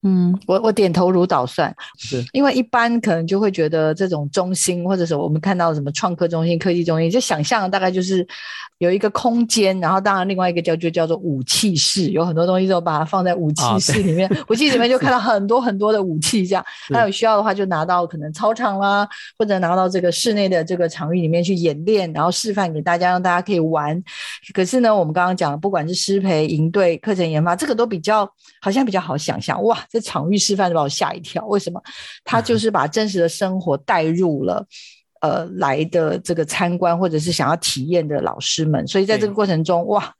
[0.01, 8.25] 嗯，我我点头如捣蒜，是因为一般可能就会觉得这种中心，或者是我们看到什么创客中心、科技中心，就想象大概就是
[8.77, 19.05] 有一个空间，然后当然另外一个叫就叫做武器室，有很多东西都把它放在武 器室里面，哦、武器里面就看到很多很多的武器，这样，那有需要的话就拿到可能操场啦，
[19.37, 24.01] 或者拿到这个室内的这个场域里面去演练，然后示范给大家，让大家可以玩。
[24.53, 28.25] 可是呢，我们刚刚讲，不管是师培、营队、课程研发，这个都比较
[28.61, 29.77] 好像比较好想象，哇。
[29.89, 31.81] 这场域示范就把我吓一跳，为什么？
[32.23, 34.65] 他就 是把真实的生活带入了，
[35.21, 40.13] 呃，来的这个参观或者是想要体验的老师们，所以在这个过程中，哇，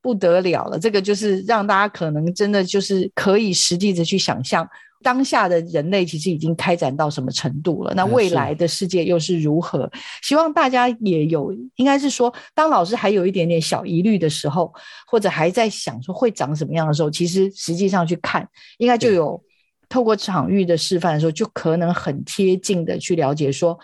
[0.00, 0.78] 不得了了！
[0.78, 4.66] 这个就是让大家可能真的就是可以实际的去想象。
[5.02, 7.94] 当下的人类其实已经开展到什么程度了？
[7.94, 9.90] 那未来的世界又是如何？
[10.22, 14.72] 希望大家也有，应该是说，当老师还有一点点小疑虑的时候，
[15.06, 18.46] 或者还在想说会长什么样的时候，其实实际上去看，
[18.76, 19.42] 应该就有
[19.88, 23.78] 透过场域的示范的时候，就可能很贴近的去了解说，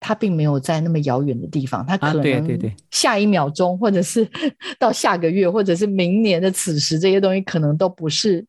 [0.00, 4.28] 他并没有在那么遥远的地方，他可能下一秒钟，或者是
[4.80, 8.44] 到下个月，或者是明年的此时，这些东西可能都不是。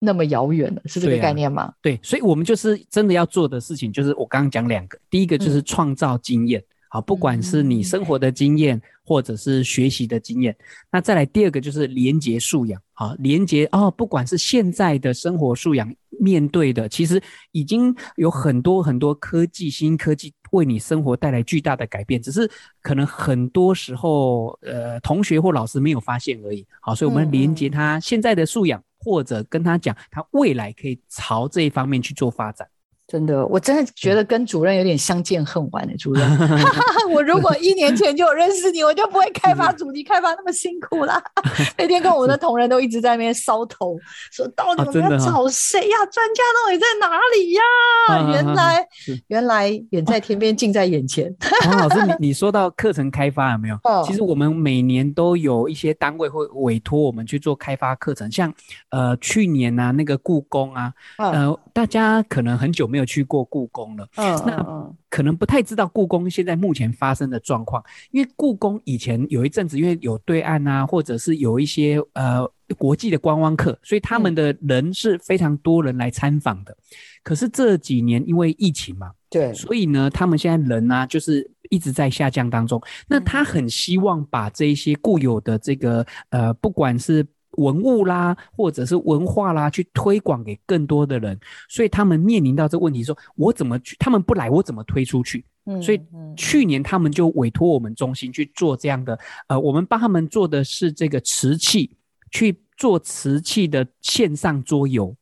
[0.00, 1.72] 那么遥远了，是这个概念吗？
[1.82, 10.56] 对啊，对，所以我们就是真的要做的事情，就是我刚刚讲两个，第一个就是创造经验，好，不管是你生活的经验，或者是学习的经验，
[10.92, 17.20] 那再来第二个就是连接素养，好，连接哦，不管是现在的生活素养面对的，其实
[17.50, 22.48] 已经有很多很多科技，新科技为你生活带来巨大的改变，只是
[22.80, 28.80] 可能很多时候，呃，同学或老师没有发现而已，好，所以我们连接他现在的素养。
[28.98, 32.68] 或者跟他讲，他未来可以朝这一方面去做发展。
[33.08, 36.22] 真的，我真的觉得跟主任有点相见恨晚的、欸、主任。
[37.10, 41.18] 我如果一年前就有认识你，我就不会开发主题开发那么辛苦啦。
[41.78, 43.96] 那天跟我们的同仁都一直在那边搔头，
[44.30, 45.96] 说到底我们要找谁呀？
[46.12, 47.62] 专、啊、家到底在哪里呀？
[48.08, 48.84] 啊、原来、啊、
[49.28, 51.34] 原来远在天边，近在眼前。
[51.62, 53.76] 黄、啊、老师，你你说到课程开发有没有？
[53.88, 58.52] 哦、其实我们每年都有一些单位会委托我们去做开发课程，像
[58.90, 62.97] 呃去年啊那个故宫啊，哦、呃大家可能很久没有。
[62.98, 67.80] 没有去过故宫了，嗯，那可能不太知道故宫现在目前发生的状况。
[68.10, 72.44] 因为故宫以前有一阵子，因为有对岸啊，或者是有一些呃
[72.76, 76.76] 国际的观光客，所以他们的人是非常多人来参访的。
[77.22, 82.82] 可是这几年因为疫情嘛，对，所以呢，他们现在人啊，就是一直在下降当中。
[83.06, 87.24] 那他很希望把这一些固有的这个呃，不管是
[87.58, 91.38] 文物啦，或者是文化啦，去推广给更多的人，
[91.68, 93.96] 所以他们面临到这个问题说，说我怎么去？
[93.98, 95.44] 他们不来，我怎么推出去？
[95.66, 96.00] 嗯，所以
[96.36, 101.90] 去年他们就委托我们中心去做这样的，呃，我们帮他们做的是这个瓷器，
[102.30, 105.14] 去做瓷器的线上桌游。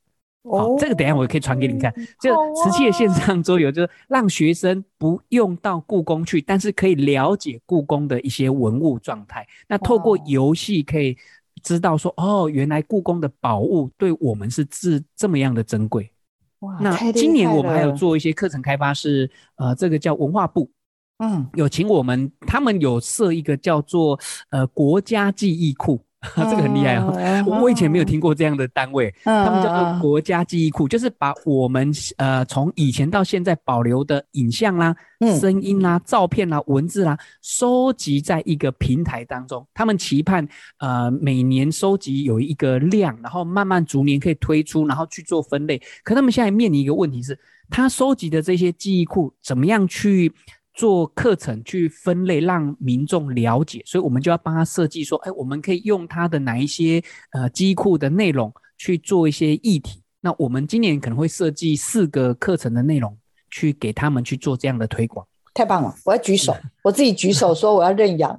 [0.48, 1.92] 好，哦、这个等一下我可以传给你看。
[2.20, 9.44] 这个瓷器的线上桌游，就是让学生不用到故宫去，但是可以了解故宫的一些文物状态。
[9.66, 11.16] 那透过游戏可以
[11.66, 16.08] 知道说，哦，原来故宫的宝物对我们是这这么样的珍贵。
[16.60, 20.70] 哇，那今年我们还有做一些课程开发是，是呃，这个叫文化部，
[21.18, 24.16] 嗯，有请我们，他们有设一个叫做
[24.50, 26.00] 呃国家记忆库。
[26.36, 39.66] 这个很厉害啊、我以前没有听过这样的单位，嗯、他们叫做国家记忆库，就是把我们呃从以前到现在保留的影像啦、嗯、声音啦、照片啦、文字啦，收集在一个平台当中。
[39.74, 40.46] 他们期盼
[40.78, 45.80] 呃每年收集有一个量，然后慢慢逐年可以推出，然后去做分类。
[46.02, 47.38] 可他们现在面临一个问题是，
[47.70, 50.32] 他收集的这些记忆库怎么样去？
[50.76, 57.02] 做课程去分类，让民众了解，所以我们就要帮他设计说，哎，我们可以用他的哪一些
[57.32, 60.02] 呃机库的内容去做一些议题。
[60.20, 63.16] 那我们今年可能会设计四个课程的内容，
[63.50, 65.26] 去给他们去做这样的推广。
[65.56, 65.94] 太棒了！
[66.04, 66.54] 我要举手，
[66.84, 68.38] 我自己举手说我要认养。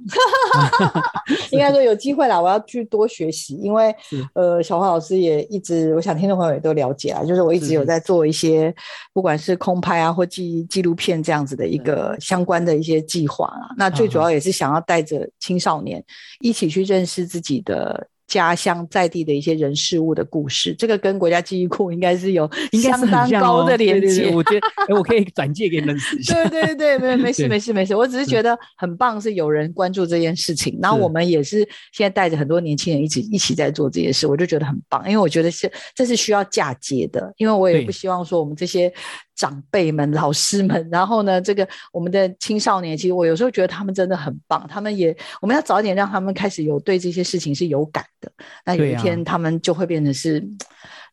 [1.50, 3.92] 应该说有机会啦，我要去多学习，因为
[4.34, 8.72] 呃，小黄老师也一直，我想听众朋友也都了解啊，就是我一直有在做一些，
[9.12, 13.74] 不管是空拍啊或纪纪录片这样子的一个相关的一些计划啊。
[13.76, 16.04] 那最主要也是想要带着青少年
[16.40, 18.06] 一起去认识自己的。
[18.28, 22.48] 家乡在地的一些人事物的故事，这个跟国家记忆库应该是有
[22.80, 24.30] 相当高的连接。
[24.30, 26.34] 我觉得， 哎，我可以转借给你们试一下。
[26.44, 30.78] 对对对，没没事没事没事，我只是觉得很棒，是有人关注这件事情。
[30.80, 38.92] 然后我们也是现在带着很多年轻人一起一起在做这件事，我就觉得很棒，因为我觉得是这是需要嫁接的，因为我也不希望说我们这些。
[39.38, 48.30] 长辈们、老师们，然后呢，这个我们的青少年，其实我有时候觉得他们真的很棒，他们也，我们要早一点让他们开始有对这些事情是有感的，
[48.64, 50.46] 那有一天他们就会变成是。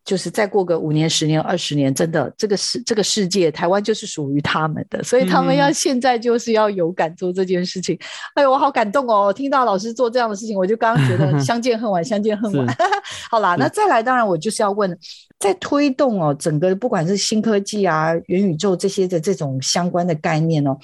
[0.03, 7.95] 就是再过个五年、十年、二十年，真的这个世这个世界，台湾就是属于他们的，所以他们要现在就是要有感做这件事情。
[7.95, 7.99] 嗯、
[8.35, 9.33] 哎呦，我好感动哦！
[9.33, 12.67] 听到老师做这样的事情，我就刚刚觉得 相见恨晚，相见恨晚。
[12.69, 12.77] 是
[13.31, 14.95] 好啦，那再来，当然我就是要问，
[15.39, 20.77] 在推动哦，整个不管是新科技啊、元宇宙这些的这种相关的概念哦，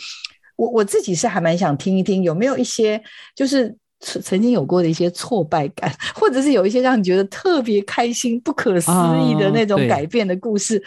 [0.55, 2.99] 我我自己是还蛮想听一听，有没有一些
[3.35, 3.77] 就是。
[4.01, 10.77] 曾经有过的一些挫败感，或者是有一些让你觉得特别开心、不可思议的那种改变的故事。
[10.77, 10.81] 哦、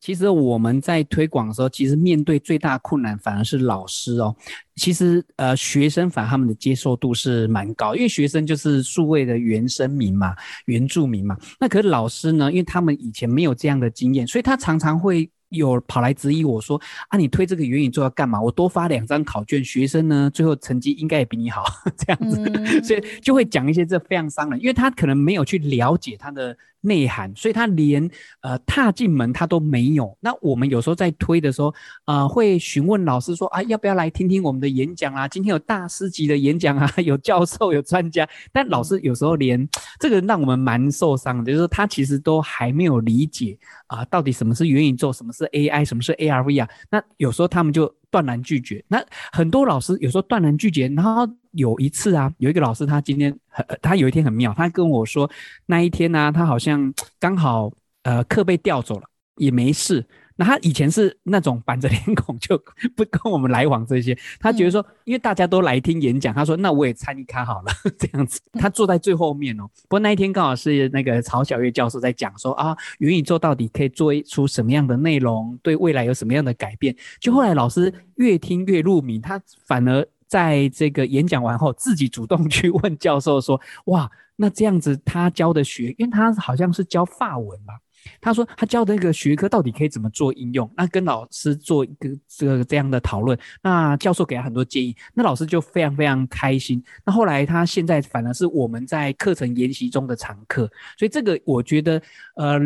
[0.00, 4.34] 其实我们在推广的时候，其实面对最大困难反而是老师哦。
[4.76, 10.34] 其实呃，学生反而他们的接受度是蛮高，因为学生就是数位的原生民嘛、
[10.64, 11.36] 原住民嘛。
[11.60, 15.30] 那可是老师呢，因为他们以前没有这样的经验，所以他常常会。
[15.56, 18.40] 有跑来质疑我说啊，你推这个元宇宙要干嘛？
[18.40, 21.64] 我多发两张考卷，学生呢最后成绩应该也比你好，
[21.96, 26.56] 这样子，嗯、所以就会讲一些这非常伤人，因为他可能没有去了解他的。
[26.84, 28.08] 内涵，所以他连
[28.42, 30.16] 呃踏进门他都没有。
[30.20, 31.74] 那我们有时候在推的时候，
[32.04, 35.26] 呃，会询问老师说啊，要不要来听听我们的演讲啊？
[35.26, 38.28] 今天有大师级的演讲啊， 有教授，有专家。
[38.52, 39.66] 但老师有时候连
[39.98, 46.68] 这个让我们蛮受伤的，就是说他其实都还没有理解啊、呃，到底什么是元宇宙，什么是 AI，什么是 ARV 啊？
[46.90, 48.84] 那有时候他们就断然拒绝。
[48.88, 51.26] 那很多老师有时候断然拒绝，然后。
[51.54, 55.28] 有一次啊，有一个老师，他今天很，他有一天很妙，他跟我说，
[55.66, 60.06] 那一天呢、啊，他好像 刚好呃课被调走了，也没事。
[60.36, 62.60] 那他以前是那种板着脸孔， 就
[62.96, 64.18] 不跟我们来往这些。
[64.40, 68.40] 他觉得说，因为大家都来听演讲，他说那我也参与看好了 这样子。
[68.58, 69.70] 他坐在最后面哦。
[69.82, 76.96] 不过那一天刚好是那个曹小月教授在讲说啊，元宇宙到底可以做出什么样的内容，对未来有什么样的改变。
[77.20, 80.04] 就后来老师越听越入迷，他反而。
[80.34, 87.74] 在这个演讲完后，自己主动去问教授说：“哇， 那这样子他教的学，因为他好像是教法文吧？
[88.20, 90.68] 他说他教的那个学科到底可以怎么做应用？
[90.76, 96.82] 那跟老师做一个这个这样的讨论，那教授给他很多建议，那老师就非常非常开心。
[97.06, 100.68] 那后来他现在反而是我们在课程研习中的常客，
[100.98, 102.02] 所以这个我觉得，
[102.34, 102.58] 呃。”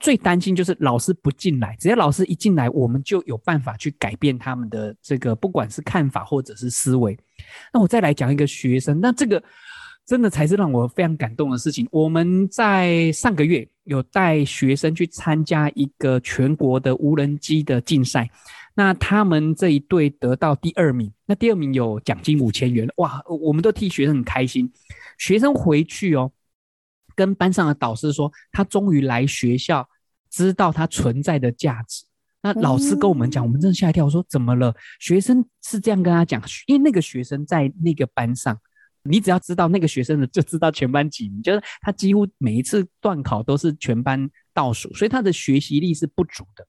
[0.00, 7.16] 最担心就是老师不进来，只要老师一进来，我们就有办法去改变他们的这个，不管是看法或者是思维。
[7.72, 9.42] 那我再来讲一个学生，那这个
[10.06, 11.86] 真的才是让我非常感动的事情。
[11.90, 18.28] 我们在上个月有带学生去参加一个全国的无人机的竞赛，
[18.74, 24.72] 那他们这一队得到第二名，那第二名有奖金五千元，哇，我们都替学生很开心。
[25.18, 26.32] 学生回去哦。
[27.20, 29.86] 跟班上的导师说，他终于来学校，
[30.30, 32.06] 知道他存在的价值。
[32.40, 34.74] 那老师跟我们讲，我们真的吓一跳，我说怎么了？
[34.98, 38.58] 学生是这样跟他讲，因为那个学生在那个班上，
[39.02, 46.66] 你只要知道那个学生的，就知道全班几名，就是他几乎每一次段考都是全班倒数，所以他的学习力是不足的。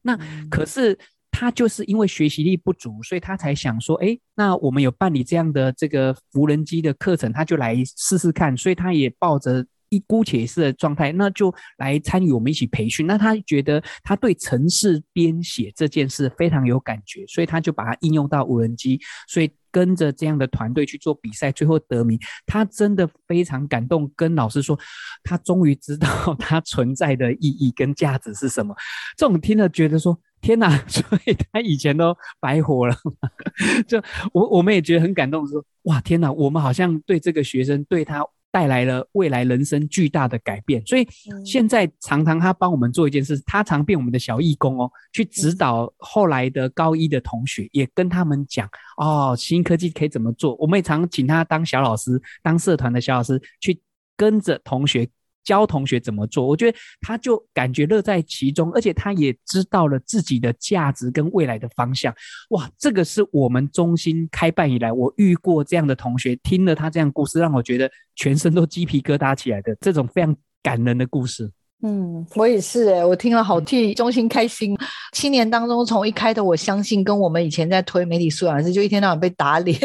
[0.00, 0.18] 那
[0.48, 0.98] 可是
[1.30, 9.66] 他就是因为学习力不足，所以他才想说，哎，那我们有办理这样的这个无人机的课程，他就来试试看，所以他也抱着。
[9.94, 13.06] 一姑且是的状态，那就来参与我们一起培训。
[13.06, 22.18] 那他觉得他对程式编写这件事非常有感觉，所以他就把它应用到无人机，所以跟着这样的团队去做比赛，最后得名。
[22.46, 24.78] 他真的非常感动，跟老师说，
[25.22, 28.74] 他终于知道 他存在的意义跟价值是什么。
[29.16, 30.76] 这种听了觉得说，天哪！
[30.88, 32.96] 所以他以前都白活了。
[33.86, 36.32] 就我我们也觉得很感动，说哇，天哪！
[36.32, 38.24] 我们好像对这个学生对他。
[38.54, 41.04] 带来了未来人生巨大的改变，所以
[41.44, 50.54] 现在常常他帮我们做一件事，他常变我们的小义工哦，去指导后来的高一的同学，也跟他们讲哦，新科技可以怎么做。
[50.54, 53.80] 我们也常请他当小老师，当社团的小老师，去
[54.16, 55.08] 跟着同学。
[55.44, 62.14] 教同学怎么做，我觉得他就感觉乐在其中，而且他也知道了自己的价值跟未来的方向。
[62.50, 71.50] 哇，这个是我们中心开办以来，我遇过这样的同学，听了他这样故事，让我觉得全身都鸡皮疙瘩起来的这种非常感人的故事。
[71.86, 74.74] 嗯，我也是哎，我听了好替中心开心。
[75.12, 79.78] 七年当中，从一开头我相信，跟我们以前在推媒体素养的时，就一天到晚被打脸，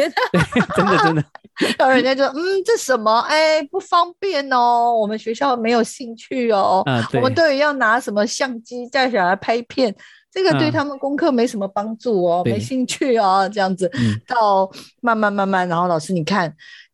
[0.74, 1.22] 真的真的。
[1.78, 3.20] 然后人家就说，嗯，这什么？
[3.28, 6.82] 哎，不方便哦，我们学校没有兴趣哦。
[6.86, 9.94] 嗯，我们对于要拿什么相机带小孩拍片，
[10.32, 13.90] 这个对他们功课没什么帮助哦，没兴趣哦，这样子。
[14.26, 14.70] 到
[15.02, 16.50] 慢慢慢慢，然后老师你看。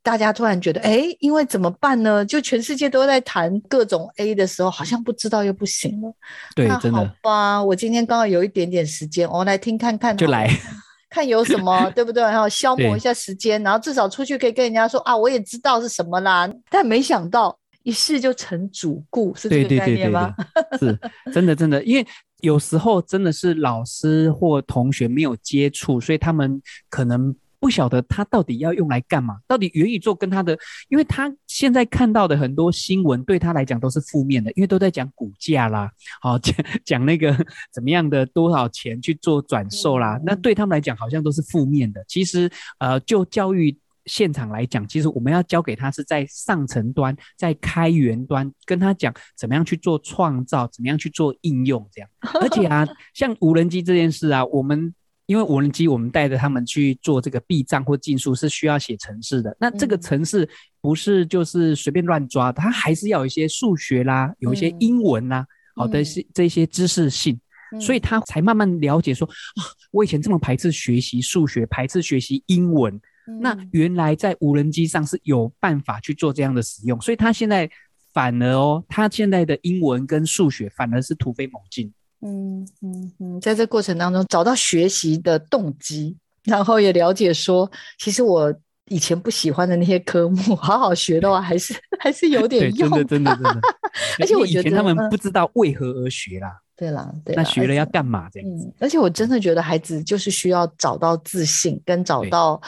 [0.07, 2.25] 大家突然觉得，哎，因为怎么办呢？
[2.25, 6.15] 就全世界都在谈各种 A 的时候，好像不知道又不行了。
[6.55, 6.99] 对，那真的。
[6.99, 10.17] 好吧，我今天刚好有一点点时间，我来听看看。
[10.17, 10.49] 就来
[11.11, 12.23] 看有什么， 对不对？
[12.23, 16.49] 然后消磨一下时间，然后至少出去可以跟人家说啊，我也知道是什么啦。
[16.71, 20.33] 但没想到一试就成主顾，是这个概念吗？
[20.55, 22.07] 对对对对对是真的，真的，因为
[22.43, 27.35] 有时候真的是老师或同学没有接触，所以他们可能。
[27.59, 29.39] 不晓得他到底要用来干嘛？
[29.47, 30.57] 到底元宇宙跟他的，
[30.89, 35.91] 因为他现在看到的很多新闻对他来讲都是负面的，因为都在讲股价啦，
[36.21, 36.55] 好讲
[36.85, 37.35] 讲那个
[37.73, 42.05] 怎么样的多少钱去做转售啦，那对他们来讲好像都是负面的。
[42.07, 52.11] 其实，呃，就教育现场来讲，其实我们要教给他是在上层端，在开源端，跟他讲怎么样去做创造，怎么样去做应用这样。
[52.41, 54.95] 而且啊， 像无人机这件事啊，我们。
[55.27, 59.55] 因为无人机，我们带着他们去做这个避障或竞速，是需要写程式的。
[59.59, 60.49] 那这个程式
[60.81, 67.39] 不是就是随便乱抓，它还是要有一些数学啦，有一些英文啦，好的是这些知识性，
[67.81, 69.61] 所以他才慢慢了解说啊，
[69.91, 73.01] 我以前这么排斥学习数学，排斥学习英文，
[73.41, 77.69] 那原来在无人机上是有办法去做这样的使用，所以他现在
[78.13, 81.93] 反而哦，他现在的英文跟数学反而是突飞猛进。
[82.23, 88.53] 嗯嗯嗯，在这过程当中找到学习的动机，然后也了解说，其实我
[88.89, 92.89] 以前不喜欢的那些科目， 好好学的话，还是还是有点用。
[92.91, 93.51] 真的真的真的。
[93.51, 93.69] 真的
[94.21, 96.49] 而且我觉得以前他们不知道为何而学啦。
[96.77, 97.43] 对啦，对啦。
[97.43, 98.49] 那学了要干嘛这样？
[98.49, 102.61] 嗯，而且我真的觉得孩子就是需要找到自信，跟找到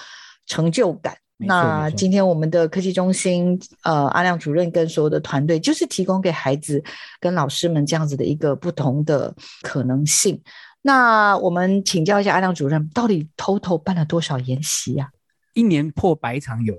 [0.46, 1.16] 成就感。
[1.38, 6.82] 那今天我们的科技中心，呃，阿亮主任跟所有的团队，就是提供给孩子
[7.20, 9.32] 跟老师们这样子的一个不同的
[9.62, 10.42] 可能性。
[10.82, 15.10] 那我们请教一下阿亮主任，到底 total 办了多少研习呀？
[15.54, 16.74] 一年破百场有。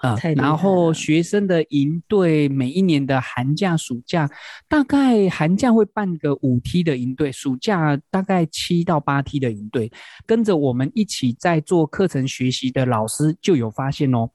[0.00, 4.30] 啊，然后学生的营队，每一年的寒假、暑假，
[4.66, 9.92] 大概寒假会办个五梯的营队，暑假大概七到八梯的营队。
[10.26, 14.30] 跟着我们一起在做课程学习的老师就有发现哦，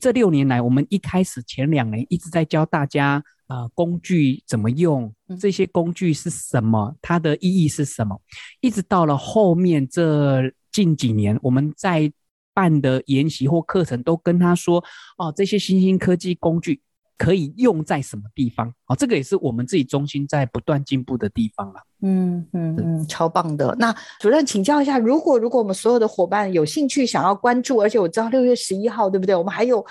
[0.00, 8.20] 这六年来，我们一开始前两年一直在教大家啊、呃，工具怎么用，这些工具是什么，它的意义是什么，
[8.60, 12.12] 一直到了后面这近几年，我们在
[12.56, 14.82] 办的研习或课程都跟他说
[15.18, 16.80] 哦，这些新兴科技工具
[17.18, 18.72] 可以用在什么地方？
[18.86, 21.80] 哦，这个也是我们自己中心在不断进步的地方了。
[22.02, 23.74] 嗯嗯嗯，超棒的。
[23.78, 29.34] 那主任请教一下，如果如果我们所有的伙伴有兴趣想要关注，而且我知道六月十一号对不对？
[29.34, 29.84] 我们还有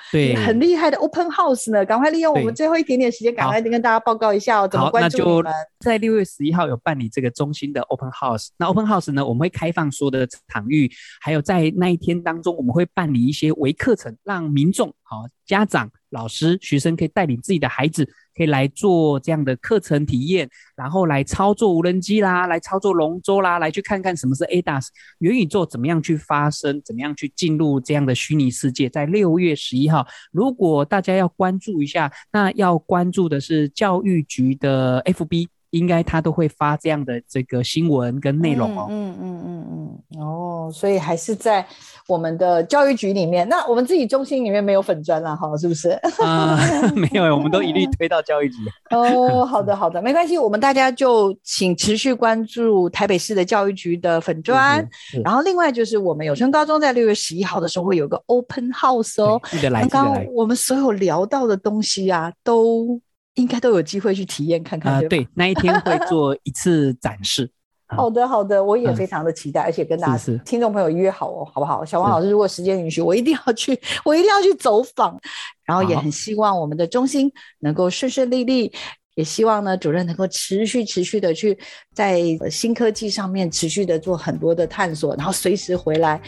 [0.46, 5.52] 很厉害的 Open House 呢，赶快利用我们最后一点点时间，赶快跟大家报告一下哦，怎么关注你们？
[5.80, 8.50] 在六月十一号有办理这个中心的 Open House。
[8.58, 18.10] 那 Open House 呢，我们会开放所有的场域，还有在那一天当中，我们会办理一些微课程，让民众、好家长、老师、学生可以带领自己的孩子。
[18.38, 24.88] 可以来做这样的课程体验，然后来操作无人机啦，来操作龙舟啦，来去看看什么是 ADAS
[25.20, 28.90] 元宇宙怎么样去发生，怎么样去进入这样的虚拟世界。
[28.90, 35.55] 在六月十一号，如果大家要关注一下，那要关注的是教育局的 FB。
[35.76, 38.88] 应该他都会发这样的这个新闻跟内容哦。
[38.90, 41.66] 嗯嗯嗯嗯嗯哦，所以还是在
[42.08, 43.48] 我们的教育局里面。
[43.50, 45.90] 那我们自己中心里面没有粉砖了哈，是不是？
[46.24, 48.56] 啊、呃， 没有，我们都一律推到教育局。
[48.92, 54.88] 哦，好的好的，没关系，我们大家就请持续关注台北市的教育局的粉砖。
[55.24, 59.42] 然后另外就是我们有春高中在六月十一号的时候会有个 Open House 哦。
[59.52, 59.86] 记得来。
[59.88, 63.00] 刚刚我们所有聊到的东西啊，都。
[63.36, 64.94] 应该都有机会去体验看看。
[64.94, 67.50] 啊、呃，对，那一天会做一次展示。
[67.88, 71.86] 好的，好的，我也非常的期待，嗯、而且跟大家听众朋友约好哦，好不好？
[71.86, 75.20] 小王老师，如果时间允许，我一定要去， 我一定要去走访。
[75.64, 78.72] 然后也很希望我们的中心能够顺顺利利，
[79.14, 81.56] 也希望呢主任能够持续持续的去
[81.94, 82.20] 在
[82.50, 86.20] 新科技上面持续的做很多的探索，然后随时回来。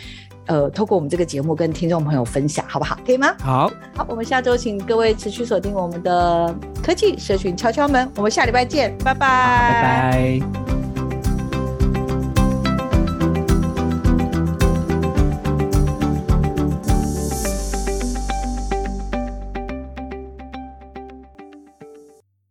[0.48, 2.98] 呃，透过我们这个节目跟听众朋友分享，好不好？
[3.06, 3.36] 可以吗？
[3.40, 10.87] 好，好，我们下周请各位持续锁定我们的科技社群敲敲门，我们下礼拜见，拜拜，拜拜。